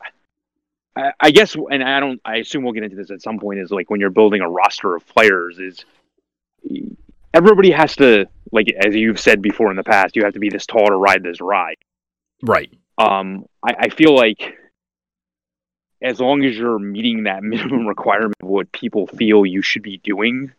[0.96, 3.58] I, I guess, and I don't, I assume we'll get into this at some point.
[3.60, 5.84] Is like when you're building a roster of players, is
[7.34, 10.48] everybody has to, like as you've said before in the past, you have to be
[10.48, 11.76] this tall to ride this ride.
[12.42, 12.72] Right.
[12.98, 14.56] Um, I, I feel like
[16.02, 19.98] as long as you're meeting that minimum requirement of what people feel you should be
[19.98, 20.52] doing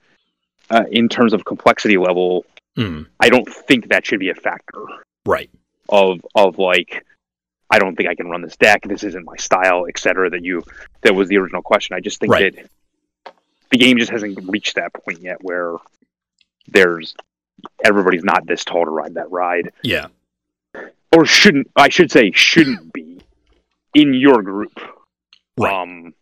[0.69, 2.45] uh, in terms of complexity level,
[2.77, 3.07] Mhm.
[3.19, 4.83] I don't think that should be a factor
[5.25, 5.49] Right.
[5.89, 7.03] of of like
[7.69, 8.83] I don't think I can run this deck.
[8.83, 10.29] This isn't my style, etc.
[10.29, 10.63] That you
[11.01, 11.95] that was the original question.
[11.95, 12.55] I just think Right.
[12.55, 13.33] that
[13.71, 15.75] the game just hasn't reached that point yet where
[16.67, 17.15] there's
[17.83, 20.07] everybody's not this tall to ride that ride, Yeah.
[21.15, 23.19] or shouldn't I should say shouldn't be
[23.93, 24.79] in your group.
[25.57, 25.73] Right.
[25.73, 26.13] Um,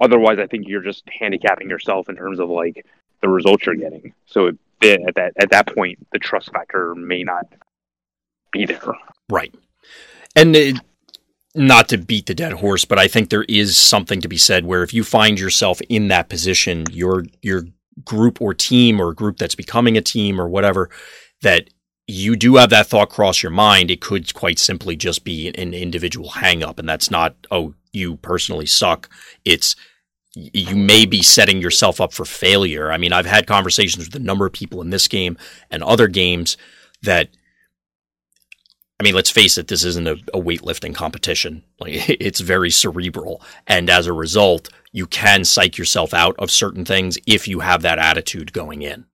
[0.00, 2.86] otherwise, I think you're just handicapping yourself in terms of like
[3.20, 4.14] the results you're getting.
[4.26, 4.56] So it,
[5.06, 7.46] at that at that point, the trust factor may not
[8.52, 8.80] be there.
[9.28, 9.54] Right.
[10.36, 10.76] And it,
[11.54, 14.64] not to beat the dead horse, but I think there is something to be said
[14.64, 17.64] where if you find yourself in that position, your your
[18.04, 20.90] group or team or group that's becoming a team or whatever,
[21.42, 21.68] that
[22.06, 25.74] you do have that thought cross your mind, it could quite simply just be an
[25.74, 26.78] individual hang up.
[26.78, 29.08] And that's not, oh, you personally suck.
[29.44, 29.76] It's
[30.34, 32.92] you may be setting yourself up for failure.
[32.92, 35.36] I mean, I've had conversations with a number of people in this game
[35.70, 36.56] and other games
[37.02, 37.30] that
[39.00, 41.64] I mean, let's face it, this isn't a, a weightlifting competition.
[41.80, 43.42] Like it's very cerebral.
[43.66, 47.80] And as a result, you can psych yourself out of certain things if you have
[47.82, 49.06] that attitude going in.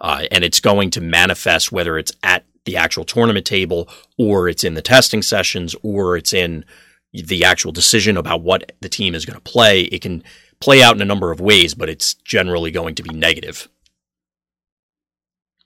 [0.00, 4.64] Uh, and it's going to manifest whether it's at the actual tournament table or it's
[4.64, 6.64] in the testing sessions or it's in
[7.12, 9.82] the actual decision about what the team is going to play.
[9.82, 10.24] It can
[10.58, 13.68] play out in a number of ways, but it's generally going to be negative.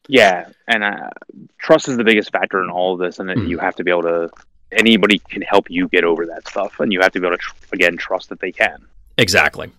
[0.08, 1.10] Yeah, and uh,
[1.58, 3.48] trust is the biggest factor in all of this, and that Mhm.
[3.48, 4.30] you have to be able to.
[4.72, 7.42] Anybody can help you get over that stuff, and you have to be able to
[7.42, 8.78] tr- again trust that they can.
[9.16, 9.70] Exactly.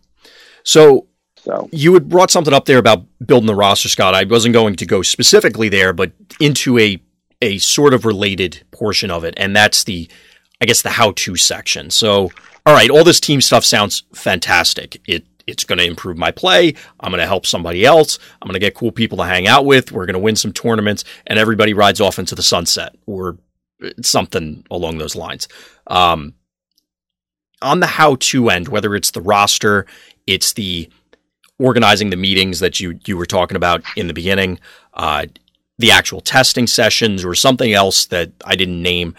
[0.63, 1.05] So
[1.41, 4.13] So you had brought something up there about building the roster, Scott.
[4.13, 6.99] I wasn't going to go specifically there, but into a
[7.41, 10.09] a sort of related portion of it, and that's the,
[10.59, 11.89] I guess, the how-to section.
[11.89, 12.29] So,
[12.65, 14.99] all right, all this team stuff sounds fantastic.
[15.07, 16.73] It it's going to improve my play.
[16.99, 18.19] I'm going to help somebody else.
[18.41, 19.91] I'm going to get cool people to hang out with.
[19.91, 23.37] We're going to win some tournaments, and everybody rides off into the sunset or
[24.01, 25.47] something along those lines.
[25.87, 26.33] Um,
[27.61, 29.85] on the how-to end, whether it's the roster,
[30.27, 30.89] it's the
[31.57, 34.59] organizing the meetings that you you were talking about in the beginning,
[34.93, 35.25] uh,
[35.77, 39.15] the actual testing sessions, or something else that I didn't name.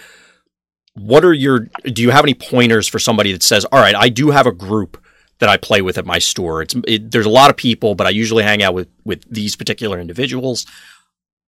[0.94, 1.68] What are your?
[1.84, 4.52] Do you have any pointers for somebody that says, "All right, I do have a
[4.52, 5.02] group
[5.40, 6.62] that I play with at my store.
[6.62, 9.57] It's it, there's a lot of people, but I usually hang out with with these
[9.57, 10.64] particular individuals.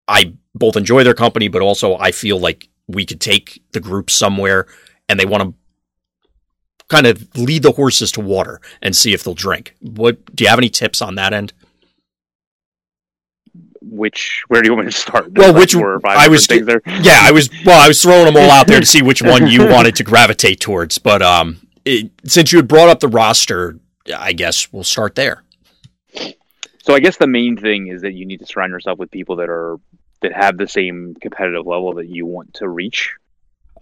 [0.09, 4.11] I both enjoy their company, but also I feel like we could take the group
[4.11, 4.67] somewhere,
[5.09, 5.55] and they want to."
[6.89, 9.75] kind of lead the horses to water and see if they'll drink.
[9.81, 11.55] What do you have any tips on that end?
[13.81, 15.33] which where do you want me to start?
[15.33, 16.83] Well, like which- five I was- there.
[16.87, 19.47] Yeah, I was well, I was throwing them all out there to see which one
[19.47, 23.79] you wanted to gravitate towards, but um it, since you had brought up the roster,
[24.17, 25.43] I guess we'll start there.
[26.83, 29.37] So I guess the main thing is that you need to surround yourself with people
[29.37, 29.79] that are
[30.21, 33.15] that have the same competitive level that you want to reach.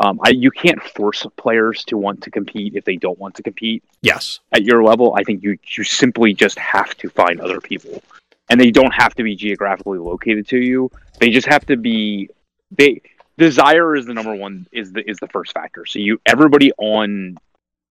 [0.01, 3.43] Um, I, you can't force players to want to compete if they don't want to
[3.43, 4.41] compete Yes.
[4.53, 5.15] at your level.
[5.15, 8.03] I think you you simply just have to find other people,
[8.49, 10.91] and they don't have to be geographically located to you.
[11.19, 12.31] They just have to be
[12.71, 13.03] they
[13.37, 15.85] desire is the number one is the is the first factor.
[15.85, 17.37] So you everybody on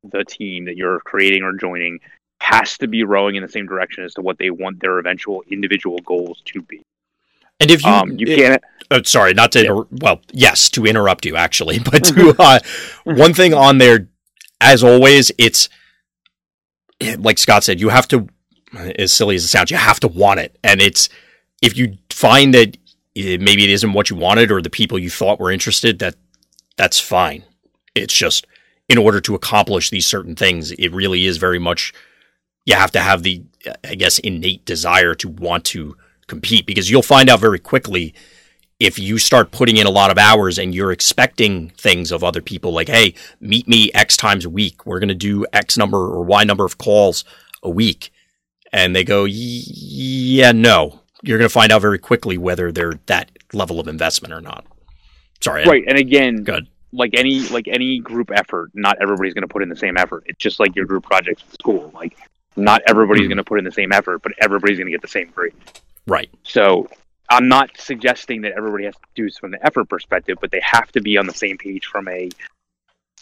[0.03, 1.99] the team that you're creating or joining
[2.41, 5.43] has to be rowing in the same direction as to what they want their eventual
[5.49, 6.81] individual goals to be.
[7.59, 8.63] And if you um, you it- can't.
[8.91, 9.81] uh, sorry, not to Yeah.
[9.91, 12.59] well, yes, to interrupt you actually, but to uh,
[13.03, 14.07] one thing on there
[14.61, 15.67] as always, it's
[17.17, 18.27] like Scott said, you have to
[18.97, 20.57] as silly as it sounds, you have to want it.
[20.63, 21.09] And it's
[21.61, 22.77] if you find that
[23.15, 26.15] it, maybe it isn't what you wanted or the people you thought were interested, that
[26.77, 27.43] that's fine.
[27.95, 28.45] It's just
[28.89, 31.93] in order to accomplish these certain things, it really is very much
[32.65, 33.43] you have to have the
[33.83, 35.95] I guess innate desire to want to
[36.27, 38.13] compete because you'll find out very quickly
[38.79, 42.41] if you start putting in a lot of hours and you're expecting things of other
[42.41, 44.85] people like hey meet me x times a week.
[44.85, 47.23] We're going to do x number or y number of calls
[47.63, 48.11] a week.
[48.71, 51.01] And they go yeah no.
[51.23, 54.65] You're going to find out very quickly whether they're that level of investment or not.
[55.41, 59.47] Sorry right and again good like any like any group effort not everybody's going to
[59.47, 62.17] put in the same effort it's just like your group projects in school like
[62.55, 63.29] not everybody's Mhm.
[63.29, 65.53] going to put in the same effort but everybody's going to get the same grade
[66.07, 66.89] right So
[67.29, 70.61] I'm not suggesting that everybody has to do this from the effort perspective, but they
[70.63, 72.27] have to be on the same page from a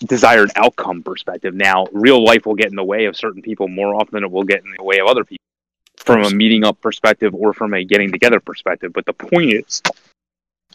[0.06, 1.54] desired outcome perspective.
[1.54, 4.32] Now, real life will get in the way of certain people more often than it
[4.32, 5.44] will get in the way of other people
[5.98, 8.94] from a meeting up perspective or from a getting together perspective.
[8.94, 9.82] But the point is,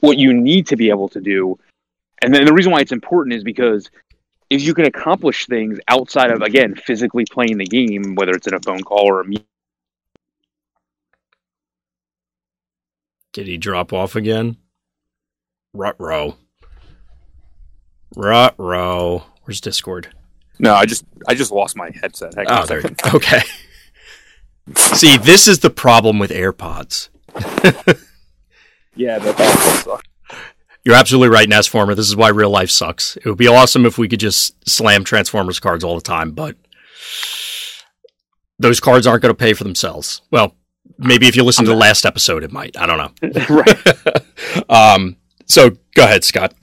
[0.00, 1.58] what you need to be able to do,
[2.22, 3.90] and then the reason why it's important is because
[4.50, 8.54] if you can accomplish things outside of, again, physically playing the game, whether it's in
[8.54, 9.46] a phone call or a meeting,
[13.32, 14.56] did he drop off again
[15.72, 16.36] rut row
[18.14, 20.08] rut row where's discord
[20.58, 22.34] No, I just I just lost my headset.
[22.34, 22.82] Hang on Oh, there.
[23.14, 23.40] Okay.
[24.76, 27.08] See, this is the problem with AirPods.
[28.94, 30.00] Yeah, that's awful.
[30.84, 31.94] You're absolutely right, Nesformer.
[31.94, 33.16] This is why real life sucks.
[33.16, 36.56] It would be awesome if we could just slam Transformers cards all the time, but
[38.58, 40.22] those cards aren't going to pay for themselves.
[40.30, 40.56] Well,
[40.98, 42.76] maybe if you listen to the last episode, it might.
[42.76, 43.44] I don't know.
[43.50, 44.68] right?
[44.68, 45.16] um,
[45.46, 46.54] so go ahead, Scott.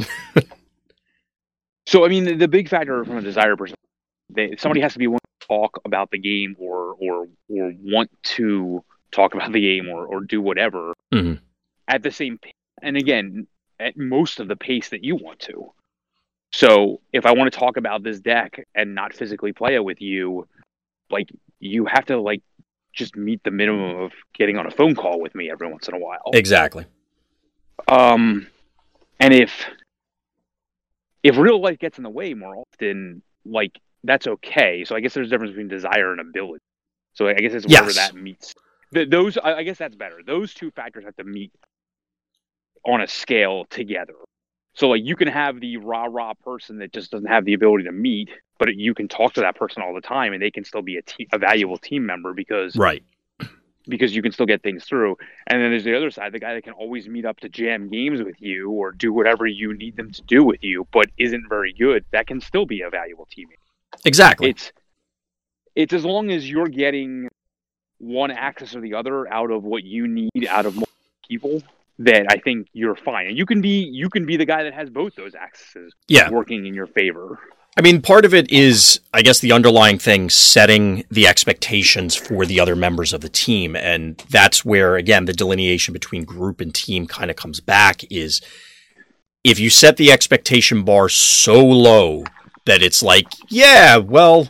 [1.88, 3.90] So I mean, the, the big factor from a desire perspective,
[4.30, 8.12] they, somebody has to be willing to talk about the game or or or want
[8.24, 11.40] to talk about the game or or do whatever Mhm.
[11.88, 12.38] at the same
[12.84, 13.48] and again
[13.80, 15.72] at most of the pace that you want to.
[16.52, 20.02] So if I want to talk about this deck and not physically play it with
[20.02, 20.48] you,
[21.10, 22.42] like you have to like
[22.94, 25.94] just meet the minimum of getting on a phone call with me every once in
[25.94, 26.32] a while.
[26.34, 26.86] Exactly.
[27.88, 28.48] Um,
[29.20, 29.66] and if
[31.24, 34.86] if real life gets in the way more often, like that's okay.
[34.86, 36.64] So I guess there's a difference between desire and ability.
[37.14, 37.96] So I guess it's wherever Yes.
[37.96, 38.56] that meets.
[38.94, 40.22] Th- those I I guess that's better.
[40.26, 41.52] Those two factors have to meet
[42.86, 44.14] on a scale together.
[44.74, 47.84] So like you can have the rah rah person that just doesn't have the ability
[47.86, 50.64] to meet, but you can talk to that person all the time, and they can
[50.64, 53.04] still be a, te- a valuable team member because Right.
[53.88, 55.18] because you can still get things through.
[55.48, 57.90] And then there's the other side, the guy that can always meet up to jam
[57.90, 61.50] games with you or do whatever you need them to do with you, but isn't
[61.50, 62.06] very good.
[62.12, 63.60] That can still be a valuable teammate.
[64.06, 64.52] Exactly.
[64.52, 64.72] It's
[65.76, 67.30] it's as long as you're getting
[67.98, 70.94] one axis or the other out of what you need out of multiple
[71.28, 71.64] people
[72.00, 73.28] that I think you're fine.
[73.28, 76.30] And you can be you can be the guy that has both those axes yeah.
[76.30, 77.40] working in your favor.
[77.78, 82.46] I mean, part of it is, I guess, the underlying thing setting the expectations for
[82.46, 83.76] the other members of the team.
[83.76, 88.42] And that's where, again, the delineation between group and team kind of comes back is
[89.44, 92.24] if you set the expectation bar so low
[92.66, 94.50] that it's like, yeah, well,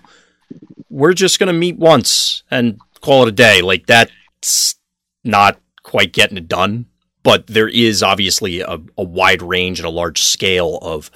[0.90, 4.76] we're just going to meet once and call it a day, like that's
[5.24, 6.86] not quite getting it done.
[7.24, 11.12] But there is obviously a, a wide range and a large scale of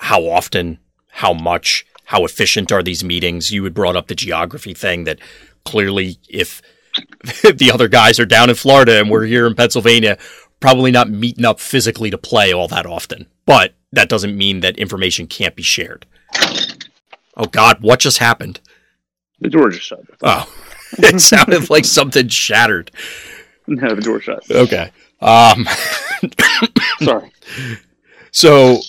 [0.00, 0.78] how often
[1.10, 3.50] how much, how efficient are these meetings?
[3.52, 5.18] You had brought up the geography thing that
[5.64, 6.60] clearly, if
[7.42, 10.18] the other guys are down in Florida and we're here in Pennsylvania,
[10.60, 13.26] probably not meeting up physically to play all that often.
[13.46, 16.06] But that doesn't mean that information can't be shared.
[17.36, 18.60] Oh God, what just happened?
[19.40, 20.00] The door just shut.
[20.22, 20.52] Oh,
[20.98, 22.90] it sounded like something shattered.
[23.68, 24.42] No, the door shut.
[24.50, 24.90] Okay.
[25.22, 25.66] Um,
[27.02, 27.32] Sorry.
[28.30, 28.80] so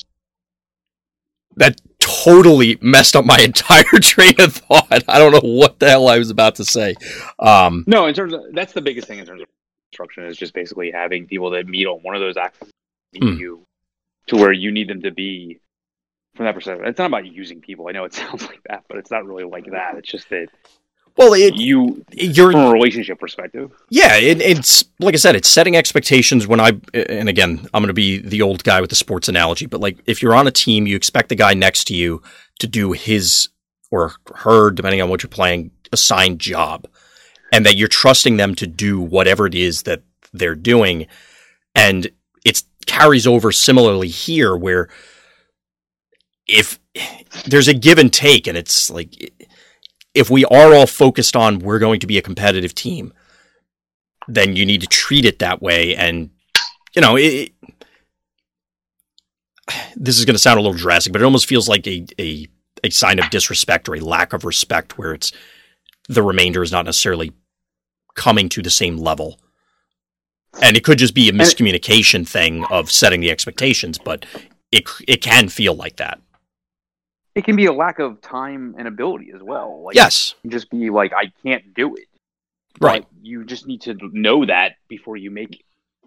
[1.55, 5.03] that totally messed up my entire train of thought.
[5.07, 6.95] I don't know what the hell I was about to say.
[7.39, 9.47] Um, No, in terms of that's the biggest thing in terms of
[9.91, 12.71] construction is just basically having people that meet on one of those axes
[13.13, 13.39] meet Hmm.
[13.39, 13.65] you
[14.27, 15.59] to where you need them to be
[16.35, 16.85] from that perspective.
[16.87, 17.87] It's not about using people.
[17.87, 19.95] I know it sounds like that, but it's not really like that.
[19.97, 20.47] It's just that
[21.15, 23.71] well, it, you you're from a relationship perspective.
[23.89, 26.47] Yeah, it, it's like I said, it's setting expectations.
[26.47, 29.67] When I and again, I'm going to be the old guy with the sports analogy,
[29.67, 32.21] but like if you're on a team, you expect the guy next to you
[32.59, 33.49] to do his
[33.91, 36.87] or her, depending on what you're playing, assigned job,
[37.51, 40.01] and that you're trusting them to do whatever it is that
[40.33, 41.05] they're doing,
[41.75, 42.09] and
[42.43, 44.89] it carries over similarly here, where
[46.47, 46.79] if
[47.45, 49.31] there's a give and take, and it's like
[50.13, 53.13] if we are all focused on we're going to be a competitive team,
[54.27, 55.95] then you need to treat it that way.
[55.95, 56.29] And
[56.95, 57.51] you know, it,
[59.95, 62.47] this is going to sound a little drastic, but it almost feels like a, a
[62.83, 65.31] a sign of disrespect or a lack of respect, where it's
[66.09, 67.31] the remainder is not necessarily
[68.15, 69.39] coming to the same level.
[70.61, 74.25] And it could just be a miscommunication thing of setting the expectations, but
[74.71, 76.21] it it can feel like that.
[77.35, 79.83] It can be a lack of time and ability as well.
[79.83, 82.07] Like, Yes, just be like, I can't do it.
[82.79, 83.01] right.
[83.11, 85.63] But you just need to know that before you make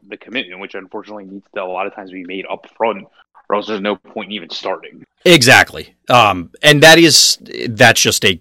[0.08, 3.06] the commitment, which unfortunately needs to a lot of times be made up front,
[3.48, 5.04] or else there's no point in even starting.
[5.24, 5.94] Exactly.
[6.08, 8.40] Um, and that is that's just a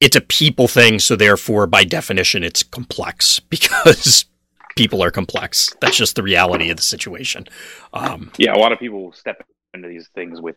[0.00, 4.26] it's a people thing, so therefore by definition it's complex because
[4.76, 5.74] people are complex.
[5.80, 7.46] That's just the reality of the situation.
[7.92, 9.44] Um, Yeah, a lot of people step
[9.74, 10.56] into these things with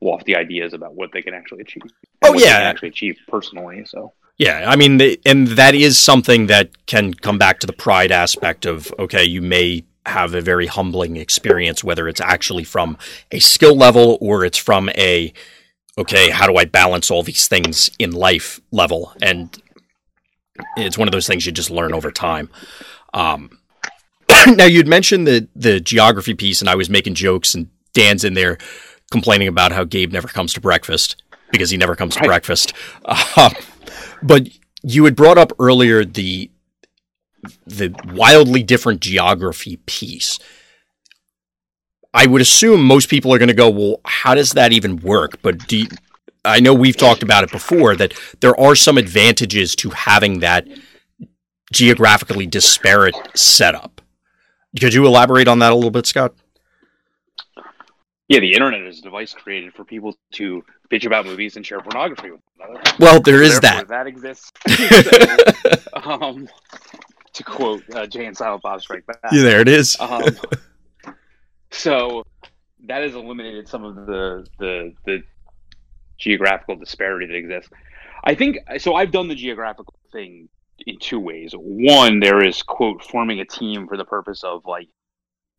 [0.00, 1.82] lofty ideas about what they can actually achieve.
[2.22, 2.58] Oh, what they yeah.
[2.58, 3.84] can actually achieve personally.
[3.86, 7.72] So yeah, I mean, the, and that is something that can come back to the
[7.72, 12.98] pride aspect of okay, you may have a very humbling experience, whether it's actually from
[13.32, 15.32] a skill level or it's from a
[15.98, 19.14] okay, how do I balance all these things in life level?
[19.22, 19.56] And
[20.76, 22.50] it's one of those things you just learn over time.
[23.14, 23.58] Um,
[24.48, 28.34] now you'd mentioned the the geography piece, and I was making jokes, and Dan's in
[28.34, 28.58] there
[29.10, 32.72] complaining about how Gabe never comes to breakfast because he never comes to breakfast.
[33.36, 33.52] Um,
[34.22, 34.48] but
[34.82, 36.50] you had brought up earlier the
[37.66, 40.38] the wildly different geography piece.
[42.12, 45.40] I would assume most people are going to go, well, how does that even work?
[45.42, 45.88] But do you,
[46.44, 50.66] I know we've talked about it before that there are some advantages to having that
[51.72, 54.00] geographically disparate setup.
[54.80, 56.34] Could you elaborate on that a little bit, Scott?
[58.28, 61.80] Yeah, the internet is a device created for people to bitch about movies and share
[61.80, 62.90] pornography with one another.
[62.98, 63.88] Well, there is Therefore, that.
[63.88, 64.52] that exists.
[64.68, 66.48] So, um,
[67.32, 69.18] to quote uh, Jay and Silent Bob Strike Back.
[69.32, 69.96] Yeah, there it is.
[70.00, 70.24] Um,
[71.70, 72.24] so
[72.86, 75.22] that has eliminated some of the, the the
[76.18, 77.70] geographical disparity that exists.
[78.24, 78.94] I think so.
[78.94, 80.48] I've done the geographical thing
[80.86, 81.52] in two ways.
[81.54, 84.88] One, there is quote forming a team for the purpose of like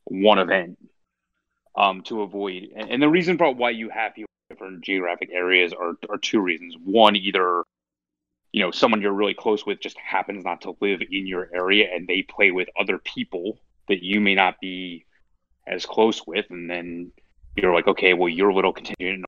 [0.06, 0.78] one event
[1.78, 5.30] um, to avoid, and, and the reason for why you have people in different geographic
[5.32, 6.76] areas are are two reasons.
[6.84, 7.64] One, either
[8.52, 11.88] you know someone you're really close with just happens not to live in your area,
[11.94, 15.06] and they play with other people that you may not be
[15.68, 17.12] as close with, and then
[17.56, 19.26] you're like, okay, well, your little contingent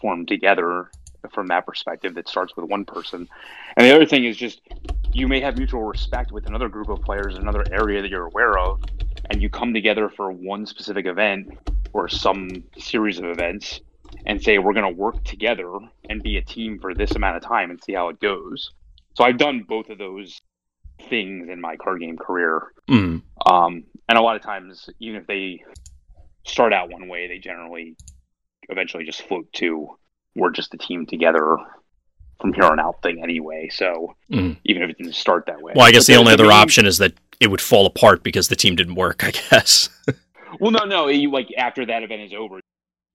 [0.00, 0.90] formed together
[1.32, 3.28] from that perspective that starts with one person.
[3.76, 4.60] And the other thing is just
[5.12, 8.26] you may have mutual respect with another group of players in another area that you're
[8.26, 8.82] aware of,
[9.30, 11.56] and you come together for one specific event
[11.92, 12.48] or some
[12.78, 13.80] series of events
[14.26, 15.70] and say, we're going to work together
[16.08, 18.70] and be a team for this amount of time and see how it goes.
[19.14, 20.40] So I've done both of those
[21.08, 22.72] things in my card game career.
[22.88, 23.22] Mm.
[23.46, 25.62] Um, and a lot of times, even if they
[26.44, 27.96] start out one way, they generally
[28.68, 29.96] eventually just float to
[30.34, 31.56] we're just a team together
[32.40, 33.68] from here on out thing anyway.
[33.72, 34.56] So Mhm.
[34.64, 35.72] even if it didn't start that way.
[35.74, 38.56] Well, I guess the only other option is that it would fall apart because the
[38.56, 39.24] team didn't work.
[39.24, 39.88] I guess.
[40.60, 41.08] Well, no, no.
[41.08, 42.58] You, like after that event is over,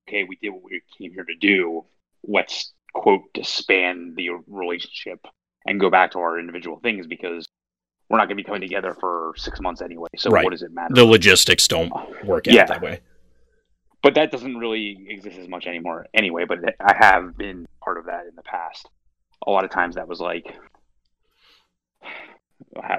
[0.07, 1.83] okay, we did what we came here to do.
[2.27, 5.19] Let's quote disband the relationship
[5.65, 7.47] and go back to our individual things because
[8.07, 10.09] we're not going to be coming together for six months anyway.
[10.15, 10.43] So Right.
[10.43, 10.93] what does it matter?
[10.93, 11.91] the logistics don't
[12.23, 12.65] work out Yeah.
[12.65, 12.99] that way.
[14.03, 18.05] but that doesn't really exist as much anymore anyway but i have been part of
[18.05, 18.87] that in the past
[19.47, 20.53] a lot of times that was like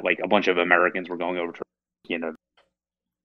[0.03, 1.63] like a bunch of americans were going over to
[2.09, 2.35] you know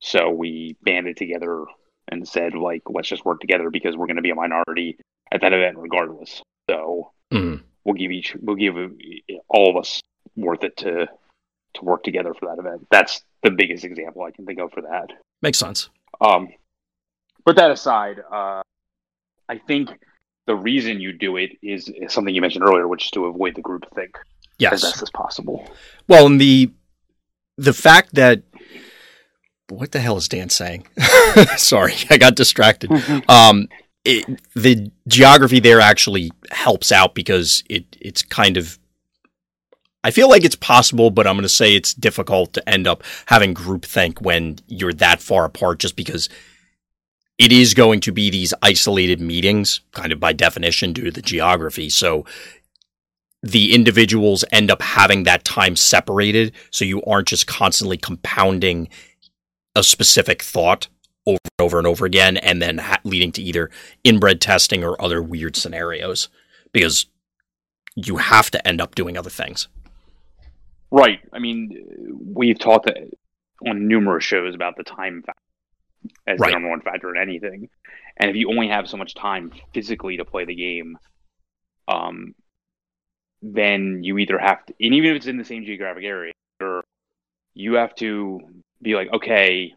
[0.01, 1.65] so we banded together
[2.07, 4.97] and said like let's just work together because we're going to be a minority
[5.31, 7.61] at that event regardless so Mm.
[7.83, 8.75] we'll give each we'll give
[9.49, 10.01] all of us
[10.35, 11.05] worth it to
[11.75, 14.81] to work together for that event that's the biggest example i can think of for
[14.81, 15.11] that
[15.43, 15.89] Makes sense.
[16.21, 16.47] um,
[17.45, 18.61] but that aside, uh,
[19.47, 19.89] I think
[20.47, 23.55] the reason you do it is, is something you mentioned earlier, which is to avoid
[23.55, 23.85] the group
[24.59, 24.91] think as Yes.
[24.91, 25.69] best as possible.
[26.07, 26.71] Well, and the
[27.57, 28.43] the fact that
[29.69, 30.87] what the hell is Dan saying?
[31.57, 32.91] Sorry, I got distracted.
[33.29, 33.67] Um,
[34.05, 38.79] it, the geography there actually helps out because it it's kind of.
[40.01, 43.03] I feel like it's possible, but I'm going to say it's difficult to end up
[43.25, 46.29] having groupthink when you're that far apart, just because
[47.37, 51.21] it is going to be these isolated meetings, kind of by definition, due to the
[51.21, 51.89] geography.
[51.89, 52.25] So
[53.41, 58.89] the individuals end up having that time separated so you aren't just constantly compounding
[59.75, 60.87] a specific thought
[61.25, 63.69] over and over and over again and then ha- leading to either
[64.03, 66.27] inbred testing or other weird scenarios
[66.73, 67.05] because
[67.95, 69.67] you have to end up doing other things.
[70.91, 71.19] Right.
[71.31, 72.89] I mean, we've talked
[73.67, 75.41] on numerous shows about the time factor
[76.27, 76.49] as Right.
[76.49, 77.69] the number one factor in anything.
[78.17, 80.97] And if you only have so much time physically to play the game,
[81.87, 82.33] um,
[83.41, 86.33] then you either have to, and even if it's in the same geographic area,
[87.53, 88.41] you have to
[88.81, 89.73] be like, okay,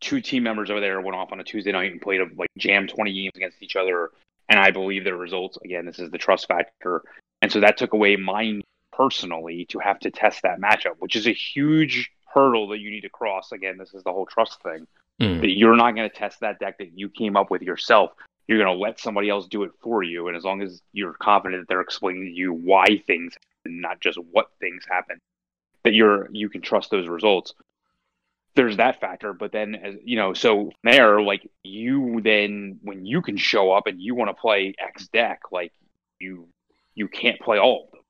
[0.00, 2.48] two team members over there went off on a Tuesday night and played a like
[2.58, 4.10] jam twenty games against each other,
[4.48, 5.58] and I believe their results.
[5.64, 7.02] Again, this is the trust factor,
[7.40, 8.62] and so that took away mine
[8.92, 13.02] personally to have to test that matchup, which is a huge hurdle that you need
[13.02, 13.52] to cross.
[13.52, 14.86] Again, this is the whole trust thing
[15.20, 15.40] Mm.
[15.42, 18.12] that you're not going to test that deck that you came up with yourself.
[18.48, 21.14] You're going to let somebody else do it for you, and as long as you're
[21.14, 25.18] confident that they're explaining to you why things happen, not just what things happen,
[25.84, 27.54] that you're you can trust those results.
[28.54, 33.22] There's that factor, but then as you know, so there, like you then when you
[33.22, 35.72] can show up and you want to play X deck, like
[36.18, 36.48] you
[36.94, 38.00] you can't play all of them.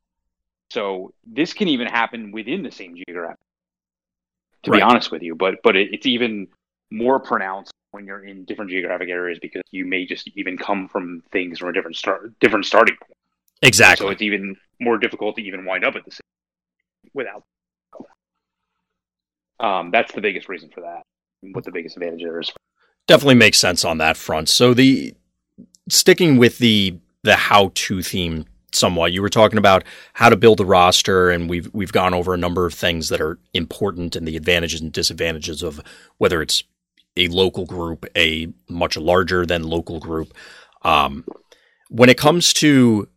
[0.70, 3.38] So this can even happen within the same geographic.
[4.64, 4.78] To Right.
[4.78, 6.48] be honest with you, but but it, it's even
[6.92, 11.22] more pronounced when you're in different geographic areas because you may just even come from
[11.32, 13.16] things from a different start different starting point.
[13.62, 14.06] Exactly.
[14.06, 16.20] So it's even more difficult to even wind up at the same
[17.14, 17.44] without.
[19.60, 21.02] Um, that's the biggest reason for that.
[21.52, 22.50] What the biggest advantage there is.
[23.06, 24.48] definitely makes sense on that front.
[24.48, 25.14] So the
[25.88, 29.12] sticking with the the how to theme somewhat.
[29.12, 29.84] You were talking about
[30.14, 33.20] how to build a roster, and we've we've gone over a number of things that
[33.20, 35.80] are important and the advantages and disadvantages of
[36.18, 36.64] whether it's
[37.16, 40.32] a local group, a much larger than local group.
[40.82, 41.24] Um,
[41.88, 43.08] when it comes to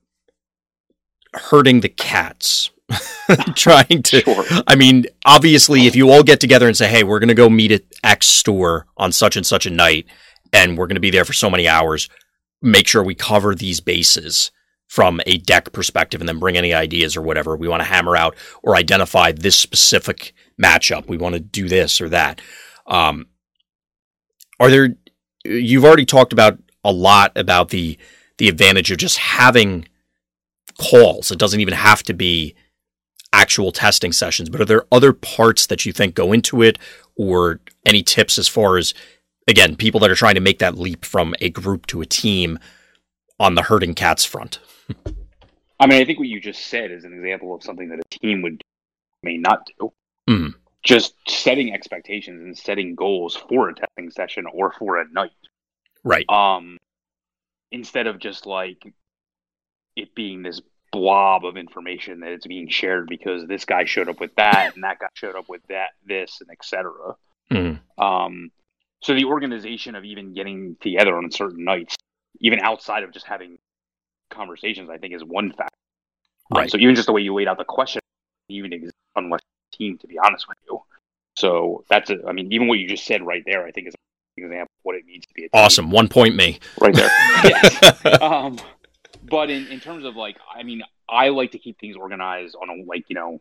[1.33, 2.69] hurting the cats,
[3.55, 4.45] trying to Sure.
[4.67, 7.49] I mean, obviously, if you all get together and say, "Hey, we're going to go
[7.49, 10.05] meet at X store on such and such a night,
[10.53, 12.09] and we're going to be there for so many hours,"
[12.61, 14.51] make sure we cover these bases
[14.87, 18.15] from a deck perspective, and then bring any ideas or whatever we want to hammer
[18.15, 21.07] out or identify this specific matchup.
[21.07, 22.39] We want to do this or that.
[22.85, 23.25] Um,
[24.59, 24.95] are there?
[25.43, 27.97] You've already talked about a lot about the
[28.37, 29.87] the advantage of just having
[30.79, 31.31] calls.
[31.31, 32.55] It doesn't even have to be
[33.31, 36.77] actual testing sessions, but are there other parts that you think go into it
[37.15, 38.93] or any tips as far as
[39.47, 42.57] again, people that are trying to make that leap from a group to a team
[43.39, 44.59] on the herding cats front?
[45.79, 48.19] I mean, I think what you just said is an example of something that a
[48.19, 48.61] team would
[49.23, 49.91] may not do.
[50.29, 50.55] Mhm.
[50.85, 55.31] Just setting expectations and setting goals for a testing session or for a night.
[56.03, 56.29] Right.
[56.29, 56.77] um
[57.71, 58.93] instead of just like
[59.95, 60.61] it being this
[60.91, 64.83] blob of information that it's being shared because this guy showed up with that and
[64.83, 66.91] that guy showed up with that this and etc
[67.51, 67.79] Mhm.
[67.97, 68.51] um
[69.01, 71.95] so the organization of even getting together on certain nights
[72.39, 73.57] even outside of just having
[74.29, 75.75] conversations i think is one factor
[76.51, 76.71] Um, Right.
[76.71, 77.99] so even just the way you laid out the question
[78.47, 79.41] even exist unless
[79.77, 80.81] team to be honest with you
[81.35, 83.93] so that's a, i mean even what you just said right there i think is
[84.37, 85.91] an example of what it means to be a team Awesome.
[85.91, 86.59] One point me.
[86.79, 87.09] right there.
[87.43, 88.21] yes.
[88.21, 88.59] Um,
[89.23, 92.69] but in, in terms of like, I mean, I like to keep things organized on
[92.69, 93.39] a like, you know,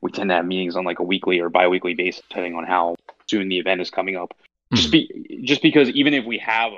[0.00, 2.96] we tend to have meetings on like a weekly or biweekly basis, depending on how
[3.28, 4.34] soon the event is coming up.
[4.74, 6.72] Just be, just because even if we have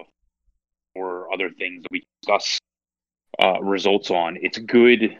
[0.94, 2.58] or other things that we discuss
[3.40, 5.16] uh, results on, it's good.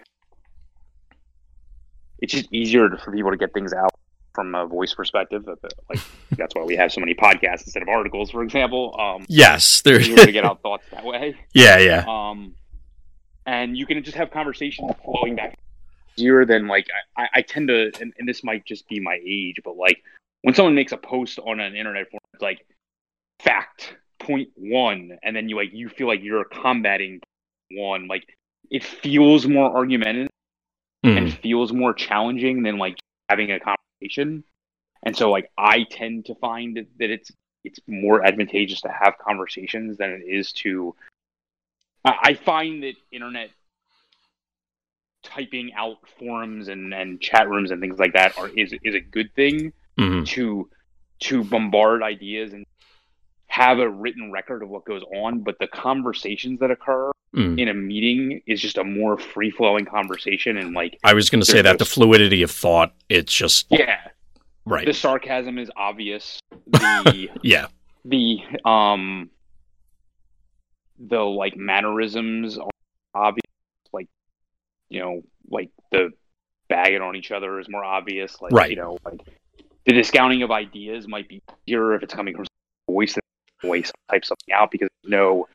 [2.19, 3.91] It's just easier for people to get things out
[4.35, 5.47] from a voice perspective.
[5.89, 6.01] Like
[6.33, 8.95] that's why we have so many podcasts instead of articles, for example.
[8.99, 9.83] Um, yes.
[9.83, 10.01] There.
[10.01, 11.37] you to get out thoughts that way.
[11.53, 11.79] yeah.
[11.79, 12.05] Yeah.
[12.07, 12.55] Um,
[13.47, 15.59] and you can just have conversations flowing back
[16.17, 16.87] easier than like
[17.17, 20.03] I, I tend to, and, and this might just be my age, but like
[20.43, 22.67] when someone makes a post on an internet forum, it's like
[23.41, 27.21] fact point one, and then you like you feel like you're combating
[27.71, 28.25] one, like
[28.71, 30.31] it feels more argumentative
[31.05, 31.17] Mhm.
[31.19, 32.99] and feels more challenging than like
[33.29, 34.43] having a conversation.
[35.03, 37.31] And so like I tend to find that, that it's
[37.63, 40.95] it's more advantageous to have conversations than it is to
[42.05, 43.51] I I find that internet
[45.23, 49.01] typing out forums and, and chat rooms and things like that are is is a
[49.01, 50.27] good thing Mhm.
[50.29, 50.71] to
[51.21, 52.67] to bombard ideas and
[53.47, 57.59] have a written record of what goes on, but the conversations that occur Mhm.
[57.61, 61.41] in a meeting is just a more free flowing conversation and like I was going
[61.41, 62.95] to say that the fluidity of thought.
[63.09, 63.99] It's just yeah
[64.64, 64.87] right.
[64.87, 67.66] the sarcasm is obvious the yeah.
[68.05, 69.30] the um
[70.99, 72.70] the like mannerisms are
[73.14, 73.43] obvious
[73.93, 74.07] like
[74.89, 76.11] you know like the
[76.68, 78.70] bagging on each other is more obvious like Right.
[78.70, 79.20] you know like
[79.87, 82.47] the discounting of ideas might be easier if it's coming from
[82.89, 83.22] voice than
[83.68, 85.49] voice type something out because no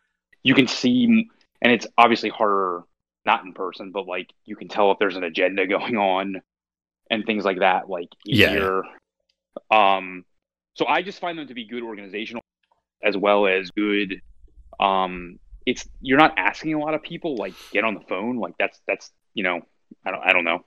[0.44, 1.30] you can see
[1.62, 2.84] and it's obviously harder
[3.26, 6.42] not in person, but like you can tell if there's an agenda going on
[7.10, 8.82] and things like that, like easier.
[9.72, 9.98] Yeah.
[9.98, 10.26] Um,
[10.76, 12.44] so I just find them to be good organizational
[13.04, 14.22] as well as good.
[14.80, 18.54] Um, it's you're not asking a lot of people like get on the phone, like
[18.58, 19.62] that's that's you know
[20.06, 20.64] I don't I don't know.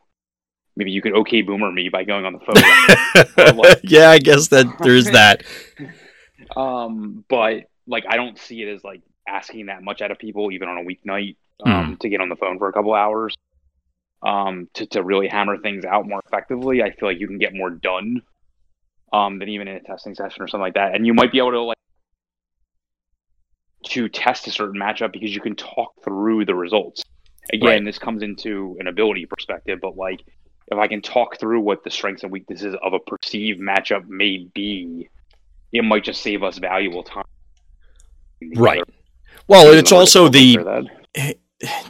[0.77, 3.57] Maybe you could okay boomer me by going on the phone.
[3.57, 5.45] like, yeah, I guess that there's that.
[6.57, 9.03] um, but like I don't see it as like
[9.33, 11.99] asking that much out of people, even on a weeknight, um, mm.
[12.01, 13.37] to get on the phone for a couple hours.
[14.25, 17.55] Um, to, to really hammer things out more effectively, I feel like you can get
[17.55, 18.23] more done
[19.13, 20.95] um, than even in a testing session or something like that.
[20.95, 21.77] And you might be able to like
[23.85, 27.03] to test a certain matchup because you can talk through the results.
[27.53, 27.85] Again, right.
[27.85, 30.21] this comes into an ability perspective, but like
[30.69, 34.47] if I can talk through what the strengths and weaknesses of a perceived matchup may
[34.55, 35.09] be,
[35.73, 37.25] it might just save us valuable time.
[38.57, 38.83] Right.
[39.49, 40.59] Well, it's also the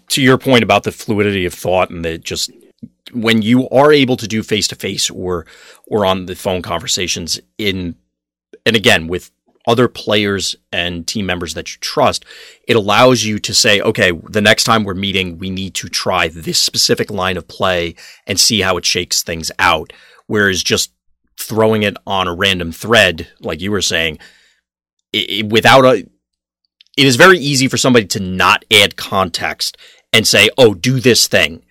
[0.08, 2.50] to your point about the fluidity of thought and that just
[3.12, 5.46] when you are able to do face to face or
[5.86, 7.96] or on the phone conversations in
[8.66, 9.30] and again with
[9.66, 12.24] other players and team members that you trust,
[12.66, 16.28] it allows you to say, okay, the next time we're meeting, we need to try
[16.28, 17.94] this specific line of play
[18.26, 19.92] and see how it shakes things out.
[20.26, 20.92] Whereas just
[21.38, 24.18] throwing it on a random thread, like you were saying,
[25.12, 26.08] it, it, without a,
[26.96, 29.78] it is very easy for somebody to not add context
[30.12, 31.64] and say, oh, do this thing.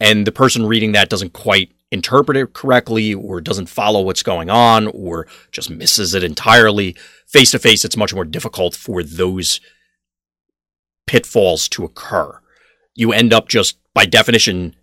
[0.00, 4.50] And the person reading that doesn't quite interpret it correctly or doesn't follow what's going
[4.50, 6.96] on or just misses it entirely.
[7.26, 9.60] Face to face, it's much more difficult for those
[11.06, 12.40] pitfalls to occur.
[12.94, 14.74] You end up just by definition,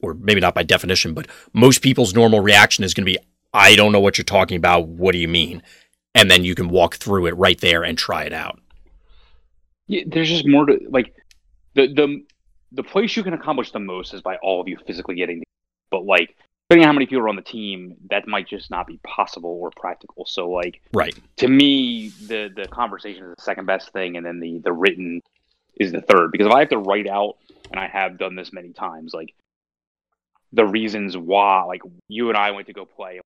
[0.00, 3.18] or maybe not by definition, but most people's normal reaction is going to be,
[3.52, 4.88] I don't know what you're talking about.
[4.88, 5.62] What do you mean?
[6.14, 8.60] And then you can walk through it right there and try it out
[9.86, 11.14] yeah, there's just more to like
[11.74, 12.24] the the
[12.72, 15.42] the place you can accomplish the most is by all of you physically getting.
[15.90, 16.36] But like
[16.68, 19.58] depending on how many people are on the team, that might just not be possible
[19.60, 20.26] or practical.
[20.26, 24.40] So like right to me, the the conversation is the second best thing, and then
[24.40, 25.22] the the written
[25.76, 26.32] is the third.
[26.32, 27.36] Because if I have to write out,
[27.70, 29.34] and I have done this many times, like
[30.52, 33.20] the reasons why, like you and I went to go play,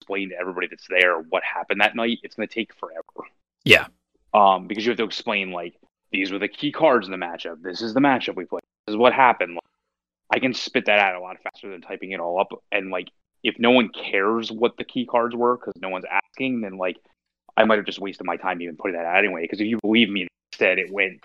[0.00, 3.28] explain to everybody that's there what happened that night, it's going to take forever.
[3.64, 3.86] Yeah.
[4.34, 5.74] Um, because you have to explain like
[6.12, 7.62] these were the key cards in the matchup.
[7.62, 8.62] This is the matchup we played.
[8.86, 9.58] This is what happened.
[10.32, 12.48] I can spit that out a lot faster than typing it all up.
[12.70, 13.08] And like,
[13.42, 16.96] if no one cares what the key cards were because no one's asking, then like,
[17.56, 19.42] I might have just wasted my time even putting that out anyway.
[19.42, 21.20] Because if you believe me, instead it went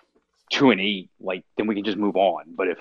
[0.49, 2.43] two and eight, like then we can just move on.
[2.55, 2.79] But if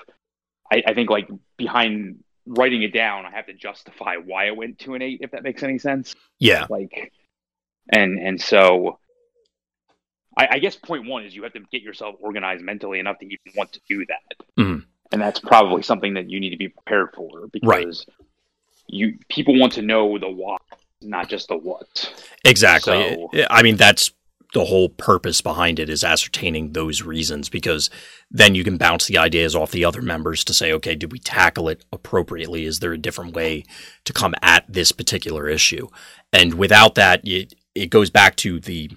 [0.72, 4.78] I, I think like behind writing it down, I have to justify why it went
[4.78, 6.14] two and eight, if that makes any sense.
[6.38, 6.66] Yeah.
[6.68, 7.12] Like,
[7.88, 8.98] and and so
[10.36, 13.24] I, I, guess point one is you have to get yourself organized mentally enough to
[13.24, 14.84] even want to do that, mm.
[15.12, 18.26] and that's probably something that you need to be prepared for because right.
[18.86, 20.56] you people want to know the why,
[21.00, 22.26] not just the what.
[22.44, 23.28] Exactly.
[23.32, 24.10] So, I mean, that's
[24.52, 27.90] the whole purpose behind it is ascertaining those reasons because
[28.30, 31.18] then you can bounce the ideas off the other members to say, okay, did we
[31.18, 32.64] tackle it appropriately?
[32.64, 33.64] Is there a different way
[34.04, 35.88] to come at this particular issue?
[36.32, 38.90] And without that, it, it goes back to the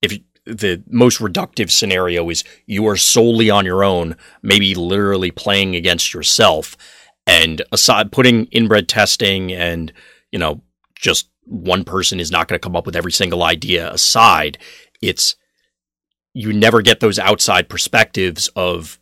[0.00, 5.76] if the most reductive scenario is you are solely on your own, maybe literally playing
[5.76, 6.76] against yourself.
[7.26, 9.92] And aside putting inbred testing and,
[10.32, 10.62] you know,
[10.96, 14.58] just one person is not going to come up with every single idea aside,
[15.00, 15.36] it's
[16.34, 18.98] you never get those outside perspectives of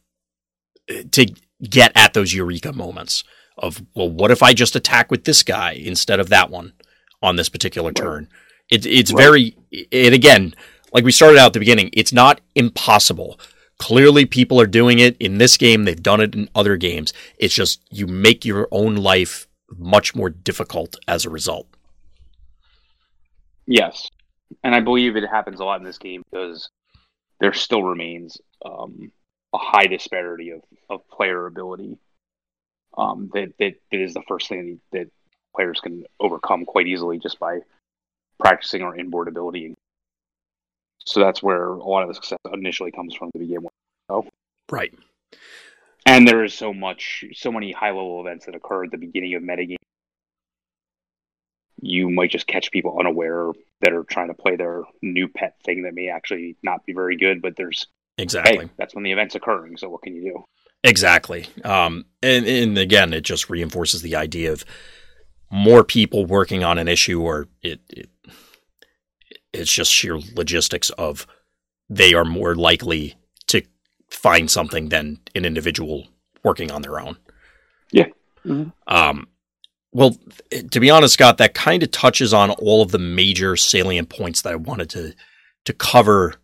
[0.88, 1.32] eh, to
[1.62, 3.24] get at those eureka moments
[3.56, 6.72] of, well, what if I just attack with this guy instead of that one
[7.22, 8.28] on this particular turn?
[8.70, 9.22] It, it's right.
[9.22, 9.56] very,
[9.92, 10.54] and again,
[10.92, 13.38] like we started out at the beginning, it's not impossible.
[13.78, 15.84] Clearly, people are doing it in this game.
[15.84, 17.12] They've done it in other games.
[17.38, 19.46] It's just you make your own life
[19.78, 21.66] much more difficult as a result.
[23.66, 24.10] Yes.
[24.64, 26.68] And I believe it happens a lot in this game because
[27.38, 29.12] there still remains um,
[29.54, 31.96] a high disparity of, of player ability.
[32.98, 35.08] Um, that, that, that is the first thing that
[35.54, 37.60] players can overcome quite easily just by
[38.38, 39.76] practicing our inboard ability
[41.10, 43.72] so that's where a lot of the success initially comes from to begin with.
[44.10, 44.26] So.
[44.70, 44.94] Right.
[46.06, 49.34] And there is so much, so many high level events that occur at the beginning
[49.34, 49.76] of metagame.
[51.82, 53.50] You might just catch people unaware
[53.80, 57.16] that are trying to play their new pet thing that may actually not be very
[57.16, 57.86] good, but there's
[58.18, 59.76] exactly hey, that's when the event's occurring.
[59.76, 60.44] So what can you do?
[60.84, 61.46] Exactly.
[61.64, 64.64] Um, and, and again, it just reinforces the idea of
[65.50, 68.08] more people working on an issue, or it, it
[69.52, 71.26] it's just sheer logistics of
[71.88, 73.16] they are more likely
[73.48, 73.62] to
[74.10, 76.06] find something than an individual
[76.44, 77.16] working on their own.
[77.90, 78.06] Yeah.
[78.44, 78.72] Mhm.
[78.86, 79.28] Um,
[79.92, 80.16] well,
[80.70, 84.42] to be honest, Scott, that kind of touches on all of the major salient points
[84.42, 85.14] that I wanted to
[85.66, 86.36] to cover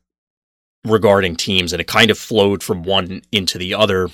[0.84, 4.08] regarding teams, and it kind of flowed from one into the other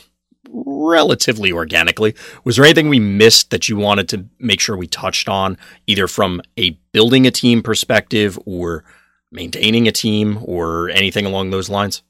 [0.48, 2.14] relatively organically.
[2.44, 6.08] Was there anything we missed that you wanted to make sure we touched on, either
[6.08, 8.84] from a building a team perspective or
[9.30, 12.02] maintaining a team or anything along those lines?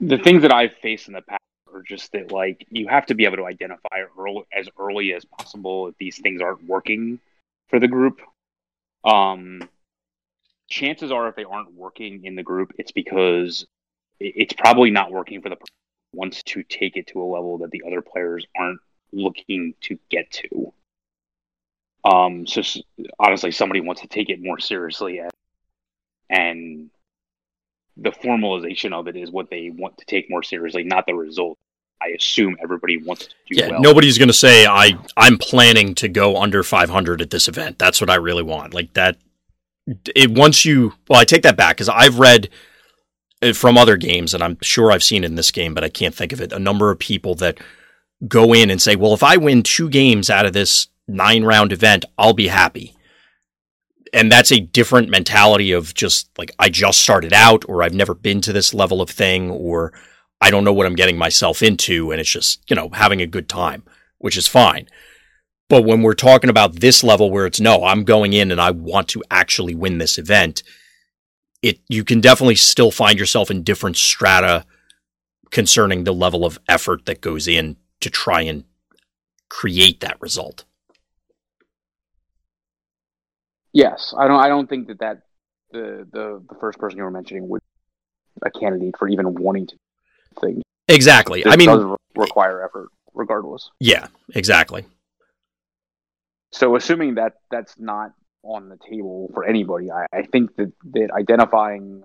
[0.00, 1.42] the things that I've faced in the past
[1.72, 5.24] are just that like you have to be able to identify early, as early as
[5.24, 7.20] possible if these things aren't working
[7.68, 8.20] for the group.
[9.04, 9.62] Um,
[10.68, 13.66] chances are, if they aren't working in the group, it's because
[14.18, 15.74] it's probably not working for the person
[16.12, 18.80] wants to take it to a level that the other players aren't
[19.12, 20.72] looking to get to.
[22.04, 22.62] Um, so
[23.18, 25.30] honestly, somebody wants to take it more seriously, and,
[26.30, 26.90] and
[27.96, 31.58] the formalization of it is what they want to take more seriously, not the result.
[32.02, 33.80] I assume everybody wants to do Yeah, well.
[33.82, 37.78] nobody's going to say I I'm planning to go under 500 at this event.
[37.78, 38.72] That's what I really want.
[38.72, 39.18] Like that.
[40.14, 42.48] It once you well, I take that back because I've read
[43.42, 45.88] Uh, from other games, and I'm sure I've seen it in this game, but I
[45.88, 46.52] can't think of it.
[46.52, 47.58] A number of people that
[48.28, 51.72] go in and say, "Well, if I win two games out of this nine round
[51.72, 52.94] event, I'll be happy."
[54.12, 58.14] And that's a different mentality of just like I just started out, or I've never
[58.14, 59.92] been to this level of thing, or
[60.40, 63.26] I don't know what I'm getting myself into, and it's just, you know, having a
[63.26, 63.84] good time,
[64.18, 64.86] which is fine.
[65.68, 68.70] But when we're talking about this level where it's no, I'm going in and I
[68.72, 70.62] want to actually win this event,
[71.62, 74.64] it you can definitely still find yourself in different strata
[75.50, 78.64] concerning the level of effort that goes in to try and
[79.48, 80.64] create that result.
[83.72, 84.40] Yes, I don't.
[84.40, 85.22] I don't think that that
[85.70, 87.62] the the the first person you were mentioning would
[88.42, 90.62] a candidate for even wanting to do things.
[90.88, 91.42] Exactly.
[91.42, 93.70] It I mean, does require effort, regardless.
[93.78, 94.86] yeah, exactly.
[96.52, 98.12] So, assuming that that's not
[98.42, 102.02] on the table for anybody, I, I think that that identifying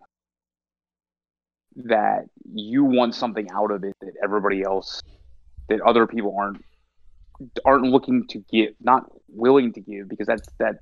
[1.78, 5.02] that you want something out of it that everybody else,
[5.70, 6.64] that other people aren't
[7.66, 10.80] aren't looking to give, not willing to give, because that's that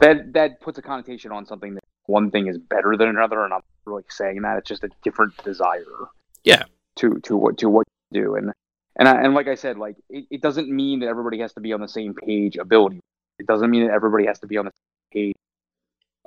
[0.00, 3.52] that that puts a connotation on something that one thing is better than another, and
[3.52, 4.58] I'm not really saying that.
[4.58, 6.08] It's just a different desire.
[6.44, 6.64] Yeah.
[6.96, 8.52] To to what to what you do, and
[8.96, 11.60] and I, and like I said, like it, it doesn't mean that everybody has to
[11.60, 13.00] be on the same page ability.
[13.42, 15.36] It doesn't mean that everybody has to be on the same page.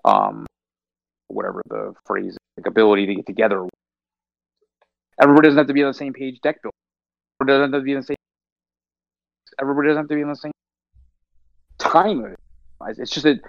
[0.03, 0.45] Um,
[1.27, 3.65] whatever the phrase, like ability to get together.
[5.21, 6.41] Everybody doesn't have to be on the same page.
[6.41, 6.75] Deck building.
[7.39, 8.15] Everybody doesn't have to be on the same.
[9.61, 10.51] Everybody doesn't have to be on the same
[11.77, 12.25] time.
[12.25, 12.39] of it.
[12.99, 13.39] It's just that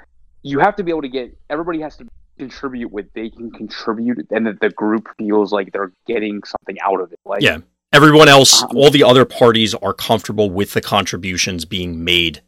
[0.43, 1.37] you have to be able to get.
[1.51, 2.07] Everybody has to
[2.39, 7.01] contribute what they can contribute, and that the group feels like they're getting something out
[7.01, 7.19] of it.
[7.25, 7.59] Like Yeah.
[7.93, 12.43] Everyone else, Um, all the other parties are comfortable with the contributions being made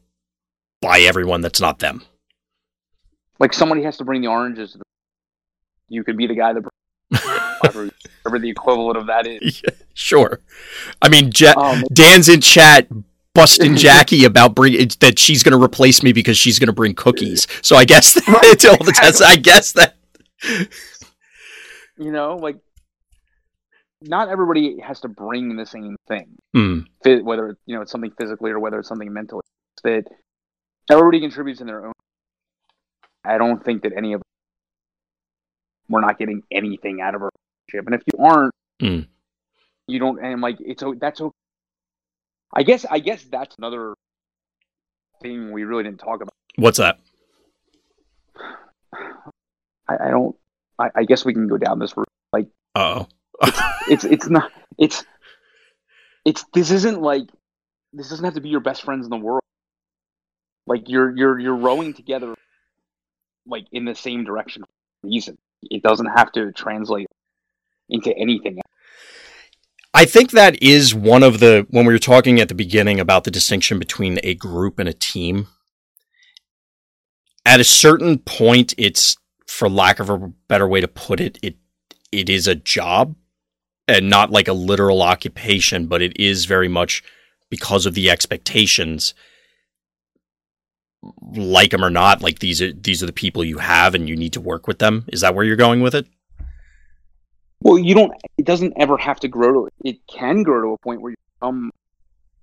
[0.81, 2.03] by everyone that's not them.
[3.39, 4.73] like somebody has to bring the oranges.
[4.75, 4.83] the-
[5.91, 7.25] You could be the guy that brings
[7.63, 9.63] whatever, the equivalent of that is.
[9.95, 10.41] Sure.
[11.01, 12.87] I mean, ja- Um, Dan's in chat
[13.35, 16.95] busting Jackie about bring that she's going to replace me because she's going to bring
[16.95, 17.47] cookies.
[17.63, 19.23] So I guess all the test.
[19.23, 19.97] I guess that.
[21.97, 22.57] you know, like
[24.03, 26.37] not everybody has to bring the same thing.
[27.03, 29.43] Fit- Whether you know it's something physically or whether it's something mentally.
[29.85, 30.05] That
[30.91, 31.93] everybody contributes in their own.
[33.25, 34.23] I don't think that any of
[35.89, 37.31] we're not getting anything out of our
[37.71, 39.07] relationship, and if you aren't, Mm.
[39.87, 40.25] you don't.
[40.25, 41.35] And like it's that's okay.
[42.55, 43.95] I guess I guess that's another
[45.21, 46.33] thing we really didn't talk about.
[46.57, 46.99] What's that?
[49.89, 50.37] I, I don't.
[50.79, 52.07] I, I guess we can go down this route.
[52.75, 53.09] Uh oh.
[53.89, 54.53] It's it's not.
[54.79, 55.05] It's
[56.25, 57.29] it's this isn't like
[57.93, 59.41] this doesn't have to be your best friends in the world.
[60.69, 62.35] Like you're you're you're rowing together,
[63.47, 65.39] like in the same direction for a reason.
[65.63, 67.09] It doesn't have to translate
[67.89, 68.59] into anything.
[68.59, 68.63] Else.
[69.95, 73.25] I think that is one of the when we were talking at the beginning about
[73.25, 75.49] the distinction between a group and a team.
[77.47, 79.17] At a certain point, it's
[79.47, 81.57] for lack of a better way to put it, it
[82.13, 83.17] it is a job
[83.87, 87.03] and not like a literal occupation, but it is very much
[87.49, 89.15] because of the expectations.
[91.35, 94.17] Like them or not, like these are these are the people you have, and you
[94.17, 95.05] need to work with them.
[95.09, 96.07] Is that where you're going with it?
[97.61, 98.13] Well, you don't.
[98.37, 99.69] It doesn't ever have to grow to.
[99.85, 101.71] It can grow to a point where you become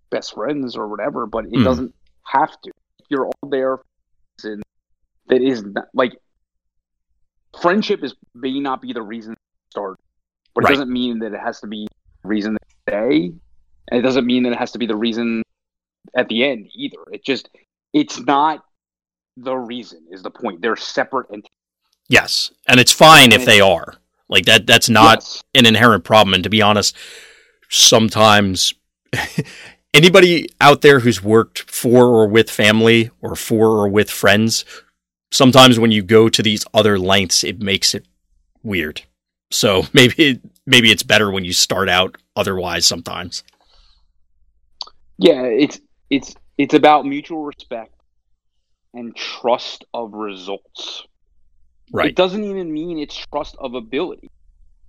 [0.10, 1.64] best friends or whatever, but it Mhm.
[1.66, 2.72] doesn't have to.
[3.10, 3.78] You're all there.
[4.42, 4.58] for
[5.28, 6.14] That is not, like
[7.62, 9.40] friendship is may not be the reason to
[9.72, 9.98] start,
[10.54, 10.72] but Right.
[10.72, 11.88] it doesn't mean that it has to be
[12.22, 13.32] the reason to stay.
[13.90, 15.44] And it doesn't mean that it has to be the reason
[16.16, 17.00] at the end either.
[17.12, 17.50] It just
[17.96, 18.64] it's not
[19.38, 20.62] the reason is the point.
[20.62, 21.44] They're separate and
[22.08, 23.96] Yes, and it's fine if they are.
[24.30, 25.44] Like that that's not Yes.
[25.56, 26.96] an inherent problem and to be honest,
[27.70, 28.74] sometimes
[29.94, 34.66] anybody out there who's worked for or with family or for or with friends,
[35.32, 38.06] sometimes when you go to these other lengths it makes it
[38.64, 39.02] weird.
[39.52, 43.44] So maybe maybe it's better when you start out otherwise sometimes.
[45.18, 45.80] Yeah, it's
[46.10, 47.94] it's it's about mutual respect
[48.94, 51.06] and trust of results.
[51.92, 52.08] Right.
[52.08, 54.32] It doesn't even mean it's trust of ability.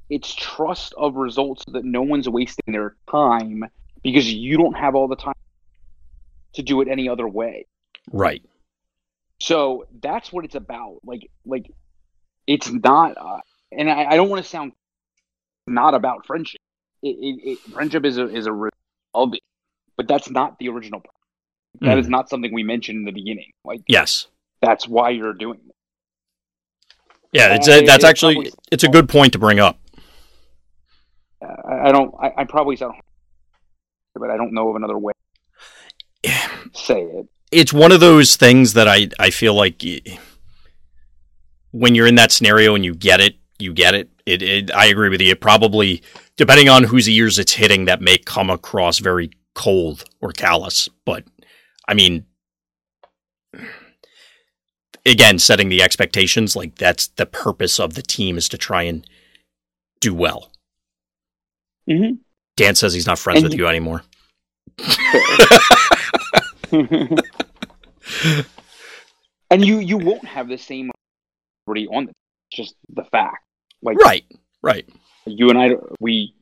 [0.09, 3.65] It's trust of results so that no one's wasting their time
[4.03, 5.35] because you don't have all the time
[6.55, 7.67] to do it any other way.
[8.13, 8.43] Right.
[9.41, 11.01] So that's what it's about.
[11.05, 11.71] Like like
[12.47, 13.41] it's not uh,
[13.73, 14.73] and I, I don't want to sound
[15.67, 16.61] not about friendship.
[17.03, 18.73] It, it, it friendship is a is a result
[19.13, 19.43] of it,
[19.97, 21.03] but that's not the original.
[21.81, 22.13] That is hmm.
[22.13, 23.53] not something we mentioned in the beginning.
[23.65, 24.27] Like Yes.
[24.63, 25.75] that's why you're doing it.
[27.33, 29.79] Yeah, it's a, that's actually probably- it's a good point to bring up.
[31.43, 32.15] I, I don't.
[32.21, 32.95] I, I probably sound,
[34.15, 35.13] but I don't know of another way
[36.23, 36.31] to
[36.73, 37.27] say it.
[37.53, 39.83] it's one of those things that I, I feel like
[41.73, 44.11] when you're in that scenario and you get it, you get it.
[44.25, 44.75] It, it.
[44.75, 45.31] I agree with you.
[45.31, 46.03] It probably,
[46.37, 50.89] depending on whose ears it's hitting, that may come across very cold or callous.
[51.05, 51.25] But
[51.89, 52.27] I mean,
[55.05, 59.07] again, setting the expectations like that's the purpose of the team is to try and
[60.01, 60.51] do well.
[61.89, 62.17] Mm-hmm.
[62.57, 64.03] Dan says he's not friends And with you- you anymore.
[69.51, 70.91] and you you won't have the same
[71.67, 72.15] already on it.
[72.51, 73.39] It's just the fact.
[73.83, 74.25] Like Right.
[74.63, 74.89] Right.
[75.27, 76.35] you and I, we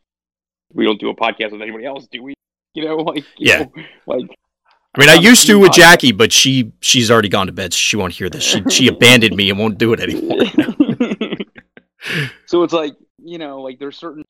[0.73, 2.35] we don't do a podcast with anybody else, do we?
[2.75, 3.59] You know, like you Yeah.
[3.65, 3.73] know,
[4.07, 4.27] like
[4.97, 7.73] I mean, I used to with Jackie, but she she's already gone to bed.
[7.73, 8.45] So she won't hear this.
[8.45, 10.39] She she abandoned me and won't do it anymore.
[12.47, 14.25] so it's like you know, like there's certain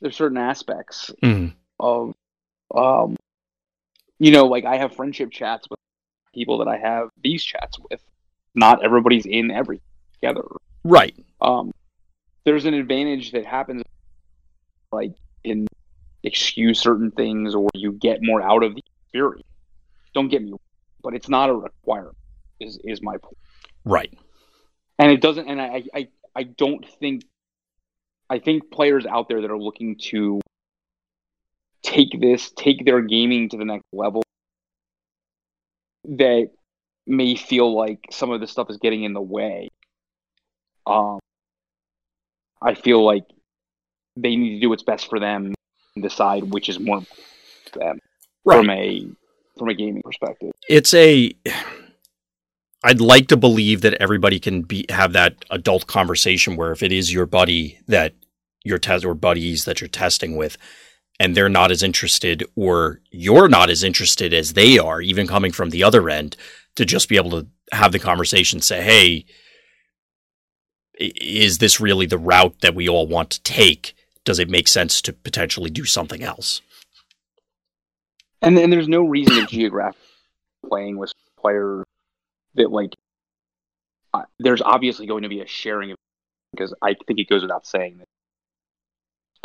[0.00, 1.54] there's certain aspects Mhm.
[1.78, 2.14] of
[2.74, 3.16] um
[4.18, 5.78] you know like i have friendship chats with
[6.34, 8.00] people that i have these chats with
[8.54, 10.42] not everybody's in everything together
[10.84, 11.14] Right.
[11.40, 11.70] um
[12.44, 13.82] there's an advantage that happens
[14.90, 15.12] like
[15.44, 15.68] in
[16.24, 19.46] excuse certain things or you get more out of the experience
[20.14, 20.58] don't get me wrong,
[21.02, 22.16] but it's not a requirement
[22.60, 23.36] is is my point
[23.84, 24.12] Right.
[24.98, 27.24] and it doesn't and I, I i don't think
[28.30, 30.40] i think players out there that are looking to
[31.82, 34.22] take this take their gaming to the next level
[36.04, 36.50] that
[37.06, 39.68] may feel like some of this stuff is getting in the way
[40.86, 41.18] um
[42.60, 43.24] i feel like
[44.16, 45.52] they need to do what's best for them
[45.96, 47.26] and decide which is more important
[47.72, 47.98] to them
[48.44, 49.06] from a
[49.58, 51.32] from a gaming perspective It's a.
[52.84, 56.90] I'd like to believe that everybody can be have that adult conversation where if it
[56.90, 58.14] is your buddy that
[58.64, 60.56] you're test or buddies that you're testing with,
[61.20, 65.52] and they're not as interested or you're not as interested as they are, even coming
[65.52, 66.36] from the other end,
[66.76, 69.24] to just be able to have the conversation, say, "Hey,
[70.98, 73.94] is this really the route that we all want to take?
[74.24, 76.62] Does it make sense to potentially do something else?"
[78.42, 80.00] And and there's no reason to geographic
[80.68, 81.84] playing with players
[82.54, 82.94] that like.
[84.14, 85.96] Uh, there's obviously going to be a sharing of
[86.52, 88.04] because I think it goes without saying that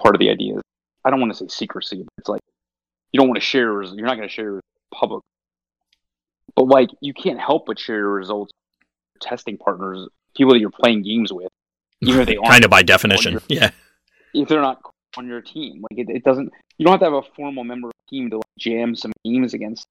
[0.01, 0.61] part of the idea is
[1.05, 2.41] I don't want to say secrecy, but it's like
[3.13, 3.81] you don't want to share.
[3.81, 4.61] You're not going to share your
[4.93, 5.23] public,
[6.55, 8.51] but like you can't help but share your results.
[9.13, 11.47] with Testing partners, people that you're playing games with,
[12.01, 13.71] even if they aren't kind of by definition, your- yeah.
[14.33, 14.81] if they're not
[15.15, 15.81] on your team.
[15.89, 16.51] Like it, it doesn't.
[16.77, 19.87] You don't have to have a formal member team to like, jam some games against.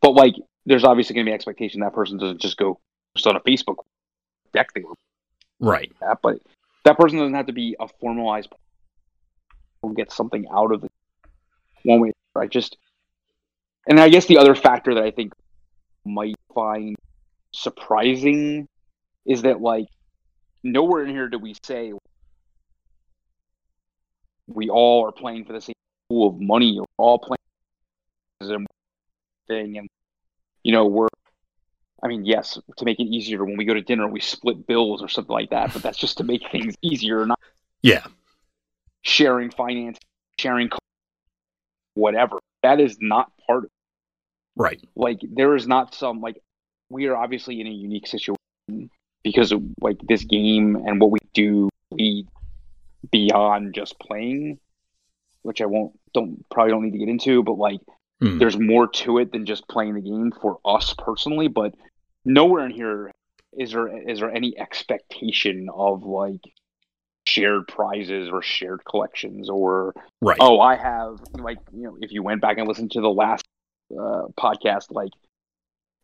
[0.00, 0.34] But like,
[0.66, 2.78] there's obviously going to be expectation that person doesn't just go
[3.14, 3.76] just on a Facebook
[4.52, 4.94] deck were
[5.58, 5.92] Right.
[6.02, 6.40] at, but
[6.84, 8.48] that person doesn't have to be a formalized.
[9.82, 10.92] Or get something out of it
[11.84, 12.12] one way.
[12.36, 12.76] I just,
[13.86, 15.32] and I guess the other factor that I think
[16.04, 16.96] might find
[17.52, 18.68] surprising
[19.26, 19.86] is that like
[20.62, 21.92] nowhere in here do we say
[24.46, 25.74] we all are playing for the same
[26.10, 27.38] pool of money we're all playing
[28.42, 28.66] same
[29.46, 29.88] thing and
[30.64, 31.08] you know we're
[32.02, 35.02] I mean yes to make it easier when we go to dinner we split bills
[35.02, 37.38] or something like that but that's just to make things easier not
[37.82, 38.04] Yeah.
[39.02, 39.98] sharing finance
[40.38, 40.70] sharing
[41.94, 43.70] whatever that is not part of
[44.56, 44.80] Right.
[44.96, 46.36] like there is not some like
[46.88, 48.90] we are obviously in a unique situation
[49.22, 52.26] because of like this game and what we do we
[53.10, 54.58] beyond just playing
[55.42, 57.80] which I won't don't probably don't need to get into, but like
[58.20, 58.36] Hmm.
[58.38, 61.48] there's more to it than just playing the game for us personally.
[61.48, 61.74] But
[62.24, 63.10] nowhere in here
[63.56, 66.40] is there is there any expectation of like
[67.26, 70.38] shared prizes or shared collections or Right.
[70.40, 73.44] oh I have like you know if you went back and listened to the last
[73.92, 75.12] uh, podcast like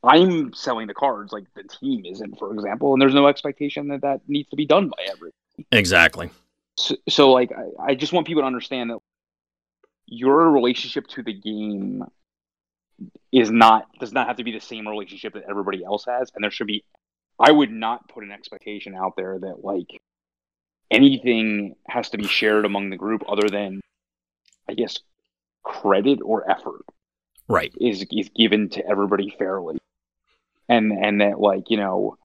[0.02, 4.02] I'm selling the cards like the team isn't for example and there's no expectation that
[4.02, 5.30] that needs to be done by every
[5.72, 6.30] Exactly.
[6.76, 8.98] so, so like I, I just want people to understand that
[10.06, 12.04] your relationship to the game
[13.32, 16.42] is not does not have to be the same relationship that everybody else has and
[16.42, 16.82] there should be
[17.38, 20.00] i would not put an expectation out there that like
[20.90, 23.80] anything has to be shared among the group other than
[24.68, 24.98] i guess
[25.62, 26.82] credit or effort
[27.48, 27.72] Right.
[27.80, 29.78] is is given to everybody fairly
[30.68, 32.16] and and that like you know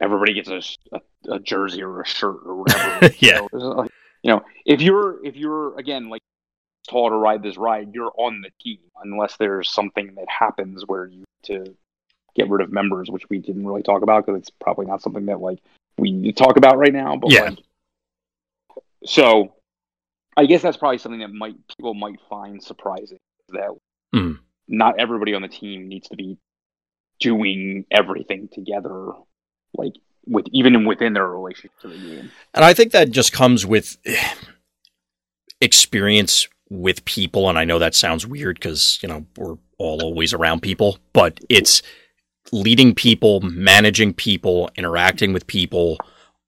[0.00, 0.60] everybody gets a,
[0.96, 3.40] a, a jersey or a shirt or whatever Yeah.
[3.50, 3.90] So, like,
[4.22, 6.22] you know if you're if you're again like
[6.86, 11.06] tall to ride this ride you're on the team unless there's something that happens where
[11.06, 11.74] you to
[12.34, 15.26] get rid of members which we didn't really talk about because it's probably not something
[15.26, 15.58] that like
[15.98, 17.44] we need to talk about right now but Yeah.
[17.50, 17.58] like
[19.04, 19.54] so
[20.36, 23.18] i guess that's probably something that might people might find surprising
[23.50, 23.70] that
[24.14, 24.38] Mhm.
[24.68, 26.38] not everybody on the team needs to be
[27.20, 29.12] doing everything together
[29.74, 29.92] like
[30.26, 33.96] with even within their relationship to the game And I think that just comes with
[35.60, 37.48] experience with people.
[37.48, 41.40] And I know that sounds weird because, you know, we're all always around people, but
[41.48, 41.82] it's
[42.52, 45.98] leading people, managing people, interacting with people,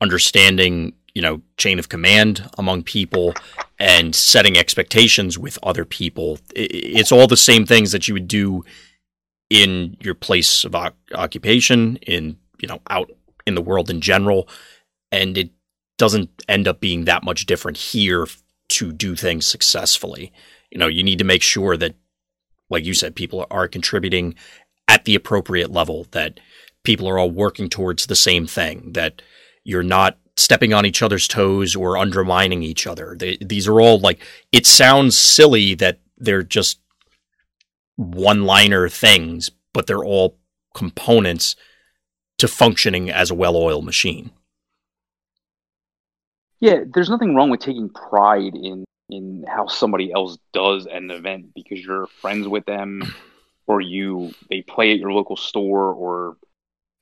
[0.01, 3.35] understanding, you know, chain of command among people
[3.79, 6.39] and setting expectations with other people.
[6.55, 8.65] It's all the same things that you would do
[9.51, 13.11] in your place of oc- occupation, in, you know, out
[13.47, 14.49] in the world in general.
[15.11, 15.51] And it
[15.97, 18.27] doesn't end up being that much different here
[18.69, 20.33] to do things successfully.
[20.71, 21.95] You know, you need to make sure that,
[22.71, 24.35] like you said, people are contributing
[24.87, 26.41] at the appropriate level, that
[26.85, 29.23] people are all working towards the same thing, that
[29.65, 33.17] you're not stepping on each other's toes or undermining each other.
[33.19, 34.21] They, these are all like,
[34.53, 36.81] it sounds silly that they're just
[37.97, 40.39] one liner things, but they're all
[40.75, 41.57] components
[42.39, 44.31] to functioning as a well oiled machine.
[46.61, 51.55] Yeah, there's nothing wrong with taking pride in in how somebody else does an event
[51.55, 53.03] because you're friends with them,
[53.67, 56.37] or you they play at your local store, or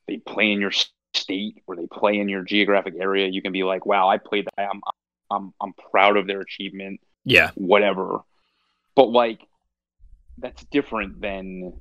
[0.07, 0.71] they play in your
[1.13, 3.27] state, or they play in your geographic area.
[3.27, 4.69] You can be like, "Wow, I played that.
[4.69, 4.81] I'm
[5.31, 7.01] I'm I'm proud of their achievement.
[7.25, 7.51] Yeah.
[7.55, 8.19] Whatever."
[8.95, 9.41] But like,
[10.37, 11.73] that's different than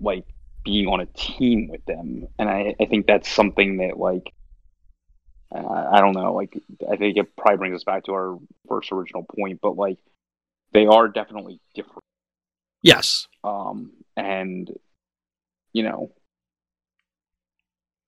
[0.00, 0.24] like
[0.64, 4.32] being on a team with them, and I I think that's something that like
[5.52, 6.34] I don't know.
[6.34, 6.58] Like,
[6.90, 8.38] I think it probably brings us back to our
[8.68, 9.98] first original point, but like,
[10.72, 12.02] they are definitely different.
[12.82, 13.28] Yes.
[13.44, 14.70] Um, and
[15.72, 16.10] you know,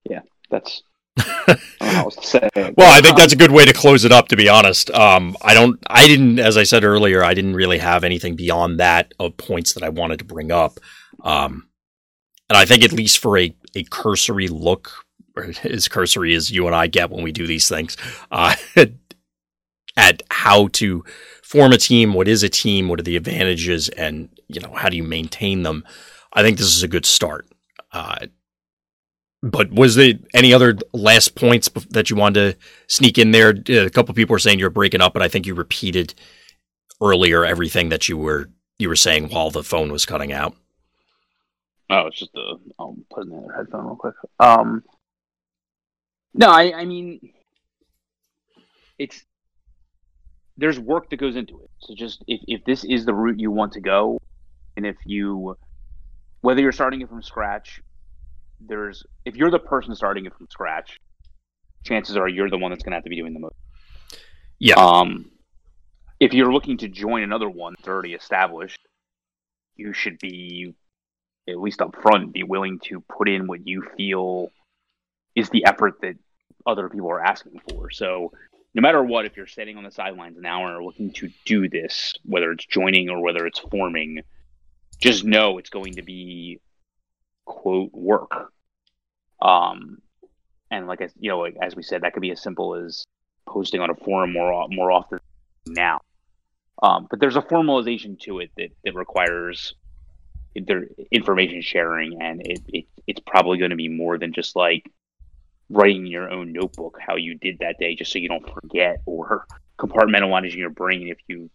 [0.09, 0.83] yeah, that's
[1.17, 2.49] I don't know how else to say.
[2.77, 4.27] Well, I think that's a good way to close it up.
[4.29, 5.79] To be honest, um, I don't.
[5.89, 9.73] I didn't, as I said earlier, I didn't really have anything beyond that of points
[9.73, 10.79] that I wanted to bring up.
[11.23, 11.67] Um,
[12.49, 14.91] and I think at least for a a cursory look,
[15.63, 17.97] as cursory as you and I get when we do these things,
[18.31, 18.55] uh,
[19.97, 21.03] at how to
[21.43, 24.89] form a team, what is a team, what are the advantages, and you know how
[24.89, 25.83] do you maintain them.
[26.33, 27.47] I think this is a good start.
[27.91, 28.27] Uh,
[29.41, 33.49] but was there any other last points that you wanted to sneak in there?
[33.69, 36.13] Uh, A couple people were saying you're breaking up, but I think you repeated
[37.01, 40.55] earlier everything that you were you were saying while the phone was cutting out.
[41.89, 44.15] Oh, it's just the I'll put in the headphone real quick.
[44.39, 44.83] Um,
[46.33, 47.33] no, I I mean,
[48.97, 49.23] it's
[50.57, 51.69] there's work that goes into it.
[51.79, 54.21] So just if if this is the route you want to go,
[54.75, 55.57] and if you
[56.41, 57.81] whether you're starting it from scratch,
[58.59, 60.99] there's if you're the person starting it from scratch,
[61.83, 63.55] chances are you're the one that's going to have to be doing the most.
[64.59, 64.75] Yeah.
[64.75, 65.31] Um,
[66.19, 68.79] if you're looking to join another one that's already established,
[69.75, 70.73] you should be
[71.47, 74.51] at least up front be willing to put in what you feel
[75.39, 76.15] is the effort that
[76.65, 77.89] other people are asking for.
[77.89, 78.31] So
[78.73, 81.67] no matter what, if you're sitting on the sidelines now and are looking to do
[81.69, 84.21] this, whether it's joining or whether it's forming,
[84.99, 86.59] just know it's going to be
[87.45, 88.51] quote work.
[89.41, 89.99] Um,
[90.69, 93.05] and like I, you know, like, as we said, that could be as simple as
[93.47, 95.19] posting on a forum more more often
[95.65, 96.01] now.
[96.83, 99.73] Um, but there's a formalization to it that that requires
[100.55, 104.91] their information sharing, and it, it it's probably going to be more than just like
[105.69, 109.45] writing your own notebook how you did that day, just so you don't forget, or
[109.79, 111.49] compartmentalizing your brain if you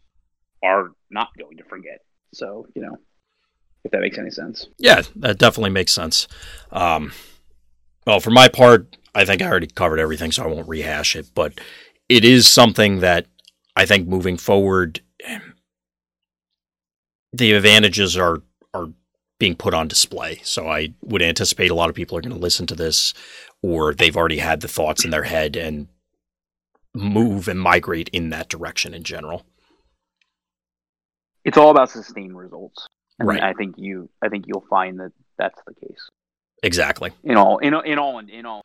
[0.62, 2.01] are not going to forget.
[2.33, 2.97] So, you know,
[3.85, 4.67] if that makes any sense.
[4.79, 6.27] Yeah, that definitely makes sense.
[6.73, 7.12] Um,
[8.07, 11.27] well, for my part, I think I already covered everything, so I won't rehash it.
[11.35, 11.61] But
[12.09, 13.27] it is something that
[13.77, 15.01] I think moving forward,
[17.33, 18.43] the advantages are
[18.73, 18.89] are
[19.39, 20.41] being put on display.
[20.43, 23.15] So I would anticipate a lot of people are going to listen to this,
[23.65, 25.89] or they've already had the thoughts in their head and
[26.95, 29.43] move and migrate in that direction in general.
[31.47, 32.87] It's all about sustained results,
[33.19, 33.43] and Right.
[33.43, 36.09] I think you, I think you'll find that that's the case
[36.62, 37.11] Exactly.
[37.23, 38.62] in all, in all- in all, in all,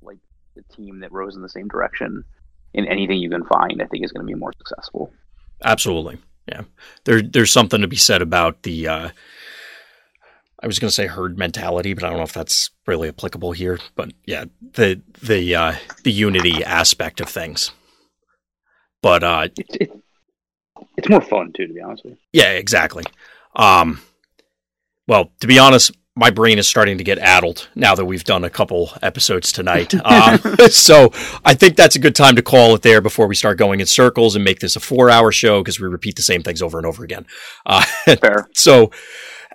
[0.00, 0.18] like
[0.54, 2.24] the team that rows in the same direction
[2.72, 3.82] in anything you can find.
[3.82, 5.12] I think is going to be more successful.
[5.64, 6.18] Absolutely.
[6.46, 6.62] Yeah.
[7.04, 9.08] There there's something to be said about the uh
[10.62, 13.52] I was going to say herd mentality, but I don't know if that's really applicable
[13.52, 14.44] here, but yeah,
[14.74, 17.72] the the uh the unity aspect of things.
[19.02, 19.90] But uh It's it,
[20.96, 22.18] it's more fun too, to be honest with you.
[22.42, 23.04] yeah, exactly.
[23.56, 24.00] Um
[25.06, 28.44] well, to be honest, my brain is starting to get addled now that we've done
[28.44, 29.94] a couple episodes tonight.
[30.04, 30.38] Um,
[30.68, 31.10] so
[31.44, 33.86] I think that's a good time to call it there before we start going in
[33.86, 36.78] circles and make this a four hour show because we repeat the same things over
[36.78, 37.26] and over again.
[37.64, 37.84] Uh,
[38.20, 38.48] Fair.
[38.54, 38.90] so,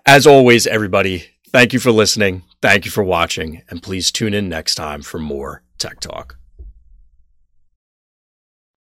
[0.06, 2.43] as always, everybody, thank you for listening.
[2.62, 3.64] Thank you for watching.
[3.70, 6.38] And please tune in next time for more Tech Talk.